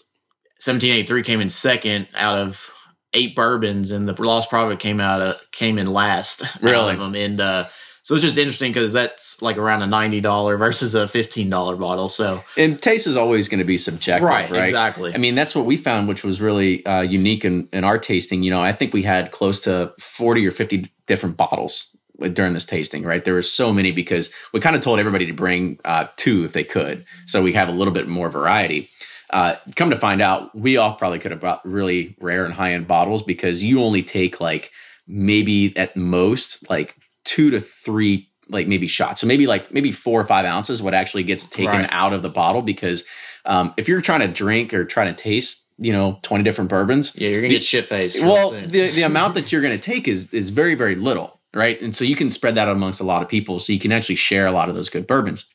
seventeen 0.59 0.91
eighty 0.91 1.07
three 1.07 1.23
came 1.23 1.41
in 1.41 1.49
second 1.49 2.07
out 2.15 2.37
of 2.37 2.71
eight 3.13 3.35
bourbons, 3.35 3.91
and 3.91 4.07
the 4.07 4.21
Lost 4.21 4.49
Prophet 4.49 4.79
came 4.79 4.99
out 4.99 5.21
of, 5.21 5.35
came 5.51 5.77
in 5.77 5.87
last. 5.87 6.43
Really? 6.61 6.93
of 6.93 6.99
them, 6.99 7.15
and 7.15 7.39
uh, 7.39 7.67
so 8.05 8.13
it's 8.13 8.23
just 8.23 8.37
interesting 8.37 8.71
because 8.71 8.93
that's 8.93 9.41
like 9.41 9.57
around 9.57 9.81
a 9.81 9.87
ninety 9.87 10.21
dollar 10.21 10.57
versus 10.57 10.93
a 10.93 11.07
fifteen 11.07 11.49
dollar 11.49 11.75
bottle. 11.75 12.07
So 12.07 12.43
And 12.55 12.79
taste 12.79 13.07
is 13.07 13.17
always 13.17 13.49
going 13.49 13.57
to 13.57 13.65
be 13.65 13.79
subjective, 13.79 14.29
right? 14.29 14.49
Right, 14.51 14.63
exactly. 14.63 15.15
I 15.15 15.17
mean, 15.17 15.33
that's 15.33 15.55
what 15.55 15.65
we 15.65 15.75
found, 15.75 16.07
which 16.07 16.23
was 16.23 16.39
really 16.39 16.85
uh, 16.85 17.01
unique 17.01 17.43
in, 17.43 17.67
in 17.73 17.83
our 17.83 17.97
tasting. 17.97 18.43
You 18.43 18.51
know, 18.51 18.61
I 18.61 18.73
think 18.73 18.93
we 18.93 19.01
had 19.01 19.31
close 19.31 19.59
to 19.61 19.91
40 19.99 20.45
or 20.45 20.51
50 20.51 20.91
different 21.07 21.35
bottles 21.35 21.95
during 22.33 22.53
this 22.53 22.65
tasting, 22.65 23.03
right? 23.03 23.25
There 23.25 23.33
were 23.33 23.41
so 23.41 23.73
many 23.73 23.91
because 23.91 24.31
we 24.53 24.59
kind 24.59 24.75
of 24.75 24.83
told 24.83 24.99
everybody 24.99 25.25
to 25.25 25.33
bring 25.33 25.79
uh, 25.83 26.05
two 26.15 26.45
if 26.45 26.53
they 26.53 26.63
could. 26.63 27.05
So 27.25 27.41
we 27.41 27.53
have 27.53 27.69
a 27.69 27.73
little 27.73 27.93
bit 27.93 28.07
more 28.07 28.29
variety. 28.29 28.89
Uh, 29.29 29.55
come 29.75 29.89
to 29.89 29.95
find 29.95 30.21
out, 30.21 30.53
we 30.55 30.77
all 30.77 30.93
probably 30.95 31.19
could 31.19 31.31
have 31.31 31.39
brought 31.39 31.65
really 31.65 32.15
rare 32.19 32.45
and 32.45 32.53
high 32.53 32.73
end 32.73 32.87
bottles 32.87 33.23
because 33.23 33.63
you 33.63 33.81
only 33.81 34.03
take 34.03 34.39
like 34.39 34.71
maybe 35.07 35.75
at 35.77 35.95
most 35.95 36.69
like 36.69 36.95
two 37.23 37.49
to 37.51 37.59
three 37.59 38.29
like 38.49 38.67
maybe 38.67 38.85
shots 38.87 39.21
so 39.21 39.25
maybe 39.27 39.47
like 39.47 39.73
maybe 39.73 39.91
four 39.91 40.21
or 40.21 40.25
five 40.25 40.45
ounces 40.45 40.81
what 40.81 40.93
actually 40.93 41.23
gets 41.23 41.45
taken 41.45 41.81
Right. 41.81 41.89
out 41.91 42.13
of 42.13 42.21
the 42.21 42.29
bottle 42.29 42.61
because 42.61 43.03
um, 43.45 43.73
if 43.77 43.87
you're 43.87 44.01
trying 44.01 44.19
to 44.19 44.27
drink 44.27 44.71
or 44.73 44.85
trying 44.85 45.13
to 45.13 45.19
taste 45.19 45.63
you 45.79 45.91
know 45.91 46.19
20 46.21 46.43
different 46.43 46.69
bourbons 46.69 47.11
yeah, 47.15 47.29
you're 47.29 47.41
gonna 47.41 47.49
The- 47.49 47.55
get 47.55 47.63
shit 47.63 47.85
faced. 47.85 48.21
well 48.23 48.51
the, 48.51 48.67
the 48.91 49.01
amount 49.01 49.33
that 49.33 49.51
you're 49.51 49.61
going 49.63 49.75
to 49.77 49.83
take 49.83 50.07
is 50.07 50.31
is 50.31 50.49
very 50.49 50.75
very 50.75 50.95
little 50.95 51.39
right 51.55 51.81
and 51.81 51.95
so 51.95 52.05
you 52.05 52.15
can 52.15 52.29
spread 52.29 52.53
that 52.55 52.67
amongst 52.67 52.99
a 52.99 53.03
lot 53.03 53.23
of 53.23 53.29
people 53.29 53.59
so 53.59 53.73
you 53.73 53.79
can 53.79 53.91
actually 53.91 54.15
share 54.15 54.45
a 54.45 54.51
lot 54.51 54.69
of 54.69 54.75
those 54.75 54.89
good 54.89 55.07
bourbons 55.07 55.45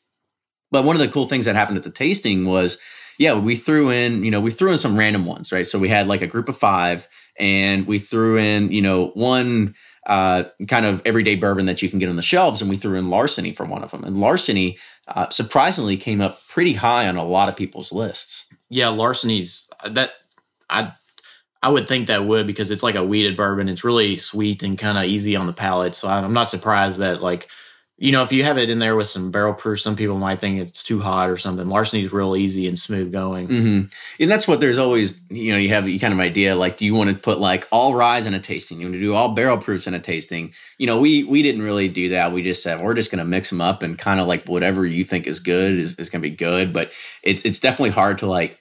but 0.71 0.83
one 0.83 0.95
of 0.95 0.99
the 0.99 1.07
cool 1.07 1.27
things 1.29 1.45
that 1.45 1.55
happened 1.55 1.77
at 1.77 1.83
the 1.85 1.91
tasting 1.91 2.43
was 2.45 2.77
yeah 3.21 3.33
we 3.33 3.55
threw 3.55 3.89
in 3.89 4.23
you 4.23 4.31
know 4.31 4.41
we 4.41 4.51
threw 4.51 4.71
in 4.71 4.77
some 4.77 4.97
random 4.97 5.25
ones 5.25 5.51
right 5.51 5.67
so 5.67 5.79
we 5.79 5.89
had 5.89 6.07
like 6.07 6.21
a 6.21 6.27
group 6.27 6.49
of 6.49 6.57
five 6.57 7.07
and 7.39 7.87
we 7.87 7.99
threw 7.99 8.37
in 8.37 8.71
you 8.71 8.81
know 8.81 9.07
one 9.13 9.75
uh, 10.07 10.45
kind 10.67 10.83
of 10.83 10.99
everyday 11.05 11.35
bourbon 11.35 11.67
that 11.67 11.83
you 11.83 11.87
can 11.87 11.99
get 11.99 12.09
on 12.09 12.15
the 12.15 12.23
shelves 12.23 12.59
and 12.59 12.71
we 12.71 12.75
threw 12.75 12.97
in 12.97 13.11
larceny 13.11 13.53
for 13.53 13.65
one 13.65 13.83
of 13.83 13.91
them 13.91 14.03
and 14.03 14.19
larceny 14.19 14.77
uh, 15.07 15.29
surprisingly 15.29 15.95
came 15.95 16.19
up 16.19 16.45
pretty 16.47 16.73
high 16.73 17.07
on 17.07 17.17
a 17.17 17.23
lot 17.23 17.47
of 17.47 17.55
people's 17.55 17.91
lists 17.91 18.47
yeah, 18.71 18.87
larceny's 18.87 19.67
that 19.85 20.11
I 20.69 20.93
I 21.61 21.69
would 21.69 21.87
think 21.87 22.07
that 22.07 22.25
would 22.25 22.47
because 22.47 22.71
it's 22.71 22.81
like 22.81 22.95
a 22.95 23.03
wheated 23.03 23.35
bourbon. 23.35 23.67
It's 23.67 23.83
really 23.83 24.17
sweet 24.17 24.63
and 24.63 24.79
kind 24.79 24.97
of 24.97 25.03
easy 25.03 25.35
on 25.35 25.45
the 25.45 25.53
palate. 25.53 25.93
So 25.93 26.07
I'm 26.07 26.33
not 26.33 26.49
surprised 26.49 26.97
that 26.99 27.21
like 27.21 27.49
you 28.01 28.11
know 28.11 28.23
if 28.23 28.31
you 28.31 28.43
have 28.43 28.57
it 28.57 28.71
in 28.71 28.79
there 28.79 28.95
with 28.95 29.07
some 29.07 29.29
barrel 29.29 29.53
proof, 29.53 29.79
some 29.79 29.95
people 29.95 30.17
might 30.17 30.39
think 30.39 30.59
it's 30.59 30.81
too 30.83 30.99
hot 30.99 31.29
or 31.29 31.37
something. 31.37 31.67
Larceny's 31.67 32.11
real 32.11 32.35
easy 32.35 32.67
and 32.67 32.77
smooth 32.77 33.11
going. 33.11 33.47
hmm 33.47 33.81
And 34.19 34.31
that's 34.31 34.47
what 34.47 34.59
there's 34.59 34.79
always, 34.79 35.21
you 35.29 35.51
know, 35.51 35.59
you 35.59 35.69
have 35.69 35.87
you 35.87 35.99
kind 35.99 36.11
of 36.11 36.19
idea 36.19 36.55
like, 36.55 36.77
do 36.77 36.85
you 36.85 36.95
want 36.95 37.11
to 37.11 37.15
put 37.15 37.39
like 37.39 37.67
all 37.71 37.93
ryes 37.93 38.25
in 38.25 38.33
a 38.33 38.39
tasting? 38.39 38.79
You 38.79 38.87
want 38.87 38.95
to 38.95 38.99
do 38.99 39.13
all 39.13 39.35
barrel 39.35 39.59
proofs 39.59 39.85
in 39.85 39.93
a 39.93 39.99
tasting? 39.99 40.51
You 40.79 40.87
know, 40.87 40.99
we 40.99 41.23
we 41.23 41.43
didn't 41.43 41.61
really 41.61 41.89
do 41.89 42.09
that. 42.09 42.31
We 42.33 42.41
just 42.41 42.63
said 42.63 42.81
we're 42.81 42.95
just 42.95 43.11
going 43.11 43.19
to 43.19 43.25
mix 43.25 43.51
them 43.51 43.61
up 43.61 43.83
and 43.83 43.99
kind 43.99 44.19
of 44.19 44.27
like 44.27 44.47
whatever 44.47 44.83
you 44.83 45.05
think 45.05 45.27
is 45.27 45.39
good 45.39 45.73
is, 45.75 45.99
is 45.99 46.09
going 46.09 46.23
to 46.23 46.27
be 46.29 46.35
good. 46.35 46.73
But 46.73 46.91
it's 47.21 47.43
it's 47.45 47.59
definitely 47.59 47.91
hard 47.91 48.17
to 48.17 48.25
like 48.25 48.59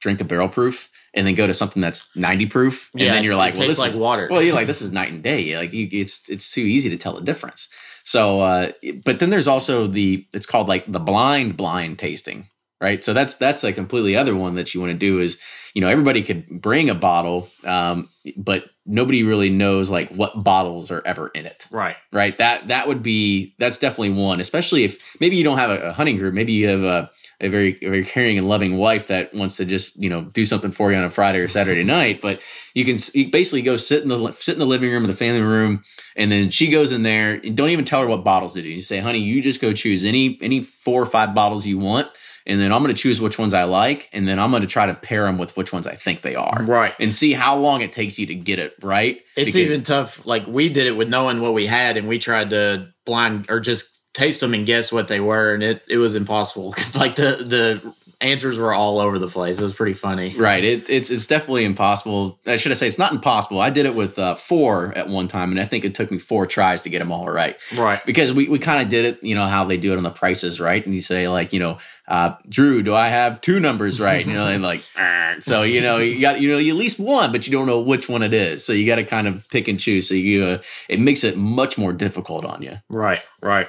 drink 0.00 0.20
a 0.20 0.24
barrel 0.24 0.48
proof 0.48 0.88
and 1.14 1.26
then 1.26 1.34
go 1.34 1.46
to 1.46 1.54
something 1.54 1.80
that's 1.82 2.08
90 2.16 2.46
proof 2.46 2.90
and 2.92 3.02
Yeah, 3.02 3.12
then 3.12 3.24
you're 3.24 3.34
like, 3.36 3.54
well, 3.54 3.66
tastes 3.66 3.78
this 3.78 3.86
like 3.86 3.90
is 3.92 3.98
water. 3.98 4.28
Well, 4.30 4.42
you're 4.42 4.54
like, 4.54 4.66
this 4.72 4.82
is 4.82 4.92
night 4.92 5.12
and 5.12 5.22
day. 5.22 5.56
Like, 5.56 5.72
you, 5.72 5.88
it's 5.92 6.28
it's 6.28 6.50
too 6.50 6.62
easy 6.62 6.90
to 6.90 6.96
tell 6.96 7.14
the 7.14 7.22
difference. 7.22 7.68
So, 8.10 8.40
uh, 8.40 8.72
but 9.04 9.20
then 9.20 9.30
there's 9.30 9.46
also 9.46 9.86
the 9.86 10.26
it's 10.32 10.44
called 10.44 10.66
like 10.66 10.84
the 10.90 10.98
blind 10.98 11.56
blind 11.56 12.00
tasting, 12.00 12.48
right? 12.80 13.04
So 13.04 13.12
that's 13.12 13.34
that's 13.34 13.62
a 13.62 13.72
completely 13.72 14.16
other 14.16 14.34
one 14.34 14.56
that 14.56 14.74
you 14.74 14.80
want 14.80 14.90
to 14.90 14.98
do 14.98 15.20
is 15.20 15.38
you 15.74 15.80
know 15.80 15.86
everybody 15.88 16.24
could 16.24 16.60
bring 16.60 16.90
a 16.90 16.94
bottle, 16.96 17.48
um, 17.62 18.08
but 18.36 18.64
nobody 18.84 19.22
really 19.22 19.48
knows 19.48 19.90
like 19.90 20.10
what 20.10 20.42
bottles 20.42 20.90
are 20.90 21.02
ever 21.06 21.28
in 21.28 21.46
it, 21.46 21.68
Right. 21.70 21.94
right? 22.12 22.36
That 22.38 22.66
that 22.66 22.88
would 22.88 23.00
be 23.00 23.54
that's 23.60 23.78
definitely 23.78 24.10
one, 24.10 24.40
especially 24.40 24.82
if 24.82 24.98
maybe 25.20 25.36
you 25.36 25.44
don't 25.44 25.58
have 25.58 25.70
a, 25.70 25.90
a 25.90 25.92
hunting 25.92 26.16
group, 26.18 26.34
maybe 26.34 26.52
you 26.52 26.66
have 26.66 26.82
a 26.82 27.10
a 27.40 27.48
very 27.48 27.76
a 27.82 27.88
very 27.88 28.04
caring 28.04 28.36
and 28.38 28.48
loving 28.48 28.76
wife 28.76 29.06
that 29.08 29.32
wants 29.34 29.56
to 29.56 29.64
just 29.64 29.96
you 30.00 30.10
know 30.10 30.22
do 30.22 30.44
something 30.44 30.72
for 30.72 30.90
you 30.92 30.98
on 30.98 31.04
a 31.04 31.10
Friday 31.10 31.38
or 31.38 31.48
Saturday 31.48 31.84
night, 31.84 32.20
but 32.20 32.40
you 32.74 32.84
can 32.84 32.98
you 33.14 33.30
basically 33.30 33.62
go 33.62 33.76
sit 33.76 34.02
in 34.02 34.08
the 34.08 34.32
sit 34.32 34.52
in 34.54 34.58
the 34.58 34.66
living 34.66 34.90
room 34.90 35.04
or 35.04 35.06
the 35.06 35.16
family 35.16 35.42
room, 35.42 35.82
and 36.16 36.30
then 36.30 36.50
she 36.50 36.68
goes 36.68 36.92
in 36.92 37.02
there. 37.02 37.34
and 37.42 37.56
Don't 37.56 37.70
even 37.70 37.84
tell 37.84 38.00
her 38.02 38.06
what 38.06 38.24
bottles 38.24 38.52
to 38.54 38.62
do. 38.62 38.68
You 38.68 38.82
say, 38.82 38.98
"Honey, 39.00 39.18
you 39.20 39.42
just 39.42 39.60
go 39.60 39.72
choose 39.72 40.04
any 40.04 40.38
any 40.42 40.60
four 40.62 41.00
or 41.02 41.06
five 41.06 41.34
bottles 41.34 41.66
you 41.66 41.78
want." 41.78 42.08
And 42.46 42.58
then 42.58 42.72
I'm 42.72 42.82
going 42.82 42.92
to 42.92 43.00
choose 43.00 43.20
which 43.20 43.38
ones 43.38 43.52
I 43.52 43.64
like, 43.64 44.08
and 44.14 44.26
then 44.26 44.38
I'm 44.38 44.50
going 44.50 44.62
to 44.62 44.66
try 44.66 44.86
to 44.86 44.94
pair 44.94 45.24
them 45.24 45.36
with 45.36 45.54
which 45.58 45.74
ones 45.74 45.86
I 45.86 45.94
think 45.94 46.22
they 46.22 46.34
are, 46.34 46.64
Right. 46.64 46.94
and 46.98 47.14
see 47.14 47.32
how 47.34 47.54
long 47.56 47.82
it 47.82 47.92
takes 47.92 48.18
you 48.18 48.26
to 48.26 48.34
get 48.34 48.58
it 48.58 48.72
right. 48.82 49.18
It's 49.36 49.44
Because- 49.44 49.56
even 49.56 49.82
tough. 49.82 50.24
Like 50.26 50.46
we 50.46 50.70
did 50.70 50.86
it 50.86 50.92
with 50.96 51.08
knowing 51.10 51.42
what 51.42 51.52
we 51.52 51.66
had, 51.66 51.96
and 51.98 52.08
we 52.08 52.18
tried 52.18 52.50
to 52.50 52.88
blind 53.04 53.46
or 53.50 53.60
just 53.60 53.89
taste 54.12 54.40
them 54.40 54.54
and 54.54 54.66
guess 54.66 54.92
what 54.92 55.08
they 55.08 55.20
were, 55.20 55.54
and 55.54 55.62
it 55.62 55.84
it 55.88 55.98
was 55.98 56.14
impossible. 56.14 56.74
like 56.94 57.16
the 57.16 57.44
the 57.44 57.94
answers 58.20 58.58
were 58.58 58.72
all 58.72 58.98
over 58.98 59.18
the 59.18 59.28
place. 59.28 59.60
It 59.60 59.64
was 59.64 59.72
pretty 59.72 59.94
funny. 59.94 60.34
Right. 60.36 60.62
It, 60.62 60.90
it's 60.90 61.10
it's 61.10 61.26
definitely 61.26 61.64
impossible. 61.64 62.38
I 62.46 62.56
should 62.56 62.70
I 62.70 62.74
say 62.74 62.86
it's 62.86 62.98
not 62.98 63.12
impossible. 63.12 63.60
I 63.60 63.70
did 63.70 63.86
it 63.86 63.94
with 63.94 64.18
uh, 64.18 64.34
four 64.34 64.96
at 64.96 65.08
one 65.08 65.28
time, 65.28 65.50
and 65.50 65.60
I 65.60 65.64
think 65.64 65.84
it 65.84 65.94
took 65.94 66.10
me 66.10 66.18
four 66.18 66.46
tries 66.46 66.82
to 66.82 66.90
get 66.90 66.98
them 66.98 67.12
all 67.12 67.30
right. 67.30 67.56
Right. 67.76 68.04
Because 68.04 68.32
we, 68.32 68.48
we 68.48 68.58
kind 68.58 68.82
of 68.82 68.88
did 68.88 69.04
it, 69.06 69.22
you 69.22 69.34
know, 69.34 69.46
how 69.46 69.64
they 69.64 69.76
do 69.76 69.92
it 69.92 69.96
on 69.96 70.02
the 70.02 70.10
prices, 70.10 70.60
right? 70.60 70.84
And 70.84 70.94
you 70.94 71.00
say 71.00 71.28
like, 71.28 71.52
you 71.52 71.60
know, 71.60 71.78
uh, 72.08 72.34
Drew, 72.48 72.82
do 72.82 72.94
I 72.94 73.08
have 73.08 73.40
two 73.40 73.60
numbers 73.60 74.00
right? 74.00 74.26
You 74.26 74.34
know, 74.34 74.48
and 74.48 74.62
like, 74.62 74.82
so 75.40 75.62
you 75.62 75.80
know, 75.80 75.98
you 75.98 76.20
got 76.20 76.40
you 76.40 76.50
know, 76.50 76.58
you 76.58 76.72
at 76.72 76.78
least 76.78 76.98
one, 76.98 77.32
but 77.32 77.46
you 77.46 77.52
don't 77.52 77.66
know 77.66 77.80
which 77.80 78.08
one 78.08 78.22
it 78.22 78.34
is. 78.34 78.64
So 78.64 78.72
you 78.72 78.86
got 78.86 78.96
to 78.96 79.04
kind 79.04 79.28
of 79.28 79.48
pick 79.48 79.68
and 79.68 79.80
choose. 79.80 80.08
So 80.08 80.14
you, 80.14 80.44
uh, 80.44 80.58
it 80.88 81.00
makes 81.00 81.24
it 81.24 81.36
much 81.36 81.78
more 81.78 81.92
difficult 81.92 82.44
on 82.44 82.62
you. 82.62 82.78
Right, 82.88 83.22
right. 83.40 83.68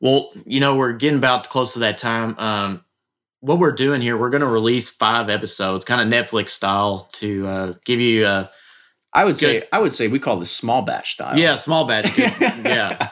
Well, 0.00 0.30
you 0.44 0.60
know, 0.60 0.76
we're 0.76 0.92
getting 0.92 1.18
about 1.18 1.48
close 1.48 1.72
to 1.74 1.80
that 1.80 1.98
time. 1.98 2.38
Um, 2.38 2.84
what 3.40 3.58
we're 3.58 3.72
doing 3.72 4.00
here, 4.00 4.16
we're 4.16 4.30
going 4.30 4.42
to 4.42 4.46
release 4.46 4.90
five 4.90 5.30
episodes, 5.30 5.84
kind 5.84 6.00
of 6.00 6.08
Netflix 6.08 6.50
style, 6.50 7.08
to 7.12 7.46
uh, 7.46 7.74
give 7.84 8.00
you, 8.00 8.24
uh, 8.24 8.46
I 9.12 9.24
would 9.24 9.38
say 9.38 9.64
I 9.72 9.78
would 9.78 9.92
say 9.92 10.08
we 10.08 10.18
call 10.18 10.38
this 10.38 10.50
small 10.50 10.82
batch 10.82 11.14
style. 11.14 11.38
yeah, 11.38 11.56
small 11.56 11.86
batch. 11.86 12.16
yeah, 12.18 13.10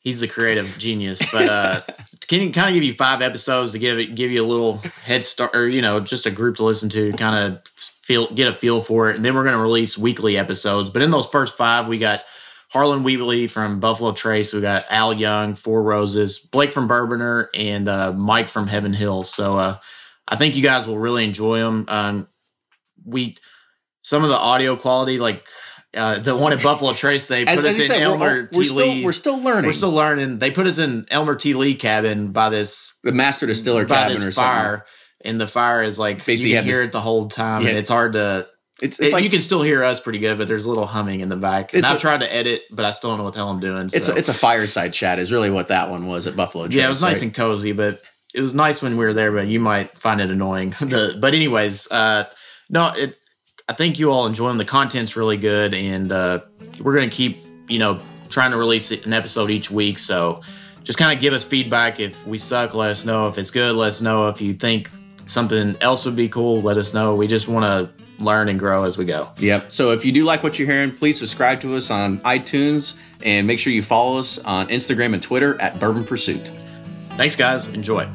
he's 0.00 0.20
the 0.20 0.28
creative 0.28 0.76
genius, 0.78 1.20
but 1.32 1.48
uh, 1.48 1.80
can 2.28 2.52
kind 2.52 2.68
of 2.68 2.74
give 2.74 2.84
you 2.84 2.92
five 2.92 3.22
episodes 3.22 3.72
to 3.72 3.78
give 3.78 3.98
it, 3.98 4.14
give 4.14 4.30
you 4.30 4.44
a 4.44 4.46
little 4.46 4.76
head 5.04 5.24
start, 5.24 5.56
or 5.56 5.66
you 5.66 5.80
know, 5.80 6.00
just 6.00 6.26
a 6.26 6.30
group 6.30 6.56
to 6.56 6.64
listen 6.64 6.90
to, 6.90 7.12
kind 7.14 7.54
of 7.54 7.66
feel 7.68 8.32
get 8.34 8.48
a 8.48 8.52
feel 8.52 8.82
for 8.82 9.10
it, 9.10 9.16
and 9.16 9.24
then 9.24 9.34
we're 9.34 9.44
going 9.44 9.56
to 9.56 9.62
release 9.62 9.96
weekly 9.96 10.36
episodes. 10.36 10.90
But 10.90 11.00
in 11.00 11.10
those 11.10 11.26
first 11.26 11.56
five, 11.56 11.88
we 11.88 11.98
got 11.98 12.24
Harlan 12.68 13.02
Wheatley 13.02 13.46
from 13.46 13.80
Buffalo 13.80 14.12
Trace. 14.12 14.52
We 14.52 14.60
got 14.60 14.84
Al 14.90 15.14
Young, 15.14 15.54
Four 15.54 15.82
Roses, 15.82 16.38
Blake 16.38 16.72
from 16.72 16.88
Bourbonr, 16.88 17.48
and 17.54 17.88
uh, 17.88 18.12
Mike 18.12 18.48
from 18.48 18.66
Heaven 18.66 18.92
Hill. 18.92 19.24
So 19.24 19.56
uh, 19.58 19.76
I 20.26 20.36
think 20.36 20.54
you 20.56 20.62
guys 20.62 20.86
will 20.86 20.98
really 20.98 21.24
enjoy 21.24 21.58
them. 21.58 21.84
Um, 21.88 22.28
we 23.04 23.36
some 24.02 24.22
of 24.22 24.28
the 24.30 24.36
audio 24.36 24.76
quality, 24.76 25.18
like 25.18 25.46
Uh, 25.94 26.18
the 26.18 26.36
one 26.36 26.52
at 26.52 26.62
Buffalo 26.62 26.92
Trace, 26.92 27.26
they 27.28 27.46
As- 27.46 27.60
put 27.62 27.68
as 27.70 27.74
us 27.76 27.80
in 27.80 27.86
said, 27.86 27.96
we're- 28.00 28.12
Elmer 28.12 28.48
we're 28.52 28.62
T. 28.62 28.68
still- 28.68 29.02
we're 29.02 29.12
still 29.12 29.40
learning. 29.40 29.64
We're 29.64 29.72
still 29.72 29.90
learning. 29.92 30.38
They 30.38 30.50
put 30.50 30.66
us 30.66 30.76
in 30.76 31.06
Elmer 31.10 31.34
T. 31.34 31.54
Lee 31.54 31.74
cabin 31.74 32.28
by 32.32 32.50
this 32.50 32.92
the 33.02 33.12
master 33.12 33.46
distiller 33.46 33.86
cabin 33.86 34.18
or 34.18 34.30
something. 34.30 34.32
fire, 34.34 34.84
and 35.24 35.40
the 35.40 35.48
fire 35.48 35.82
is 35.82 35.98
like 35.98 36.26
Basically, 36.26 36.50
you 36.50 36.56
can 36.58 36.64
hear 36.66 36.74
this- 36.80 36.88
it 36.88 36.92
the 36.92 37.00
whole 37.00 37.28
time, 37.30 37.62
Yeah. 37.62 37.70
and 37.70 37.78
it's 37.78 37.88
hard 37.88 38.12
to. 38.12 38.46
It's 38.80 39.00
It, 39.00 39.12
like 39.12 39.24
you 39.24 39.30
can 39.30 39.42
still 39.42 39.62
hear 39.62 39.82
us 39.82 39.98
pretty 39.98 40.18
good, 40.20 40.38
but 40.38 40.46
there's 40.46 40.64
a 40.64 40.68
little 40.68 40.86
humming 40.86 41.20
in 41.20 41.28
the 41.28 41.36
back. 41.36 41.74
And 41.74 41.84
I've 41.84 41.96
a- 41.96 42.00
tried 42.00 42.20
to 42.20 42.32
edit, 42.32 42.62
but 42.70 42.84
I 42.84 42.92
still 42.92 43.10
don't 43.10 43.18
know 43.18 43.24
what 43.24 43.34
the 43.34 43.40
hell 43.40 43.50
I'm 43.50 43.60
doing. 43.60 43.90
it's 43.92 44.08
a, 44.08 44.14
it's 44.14 44.28
a 44.28 44.34
fireside 44.34 44.92
chat 44.92 45.18
is 45.18 45.32
really 45.32 45.50
what 45.50 45.68
that 45.68 45.90
one 45.90 46.06
was 46.06 46.26
at 46.26 46.36
Buffalo. 46.36 46.66
yeah, 46.66 46.86
it 46.86 46.88
was 46.88 47.02
nice 47.02 47.16
right? 47.16 47.22
and 47.24 47.34
cozy, 47.34 47.72
but 47.72 48.00
it 48.34 48.40
was 48.40 48.54
nice 48.54 48.80
when 48.80 48.96
we 48.96 49.04
were 49.04 49.14
there. 49.14 49.32
But 49.32 49.48
you 49.48 49.58
might 49.60 49.98
find 49.98 50.20
it 50.20 50.30
annoying. 50.30 50.70
the 50.80 51.18
but 51.20 51.34
anyways, 51.34 51.90
uh, 51.90 52.30
no, 52.70 52.92
it. 52.94 53.18
I 53.68 53.74
think 53.74 53.98
you 53.98 54.10
all 54.10 54.26
enjoying 54.26 54.56
the 54.56 54.64
content's 54.64 55.16
really 55.16 55.36
good, 55.36 55.74
and 55.74 56.10
uh, 56.10 56.40
we're 56.80 56.94
gonna 56.94 57.10
keep 57.10 57.38
you 57.68 57.78
know 57.78 58.00
trying 58.28 58.52
to 58.52 58.56
release 58.56 58.90
an 58.90 59.12
episode 59.12 59.50
each 59.50 59.70
week. 59.70 59.98
So 59.98 60.42
just 60.84 60.98
kind 60.98 61.14
of 61.14 61.20
give 61.20 61.34
us 61.34 61.44
feedback. 61.44 62.00
If 62.00 62.26
we 62.26 62.38
suck, 62.38 62.74
let 62.74 62.90
us 62.90 63.04
know. 63.04 63.28
If 63.28 63.38
it's 63.38 63.50
good, 63.50 63.74
let 63.74 63.88
us 63.88 64.00
know. 64.00 64.28
If 64.28 64.40
you 64.40 64.54
think 64.54 64.90
something 65.26 65.76
else 65.80 66.04
would 66.04 66.16
be 66.16 66.28
cool, 66.28 66.62
let 66.62 66.78
us 66.78 66.94
know. 66.94 67.14
We 67.14 67.26
just 67.26 67.48
want 67.48 67.64
to 67.64 67.97
learn 68.18 68.48
and 68.48 68.58
grow 68.58 68.84
as 68.84 68.98
we 68.98 69.04
go. 69.04 69.30
Yep. 69.38 69.72
So 69.72 69.92
if 69.92 70.04
you 70.04 70.12
do 70.12 70.24
like 70.24 70.42
what 70.42 70.58
you're 70.58 70.68
hearing, 70.68 70.94
please 70.94 71.18
subscribe 71.18 71.60
to 71.62 71.74
us 71.76 71.90
on 71.90 72.18
iTunes 72.20 72.98
and 73.22 73.46
make 73.46 73.58
sure 73.58 73.72
you 73.72 73.82
follow 73.82 74.18
us 74.18 74.38
on 74.38 74.68
Instagram 74.68 75.14
and 75.14 75.22
Twitter 75.22 75.60
at 75.60 75.78
Bourbon 75.80 76.04
Pursuit. 76.04 76.50
Thanks, 77.10 77.36
guys. 77.36 77.66
Enjoy. 77.68 78.08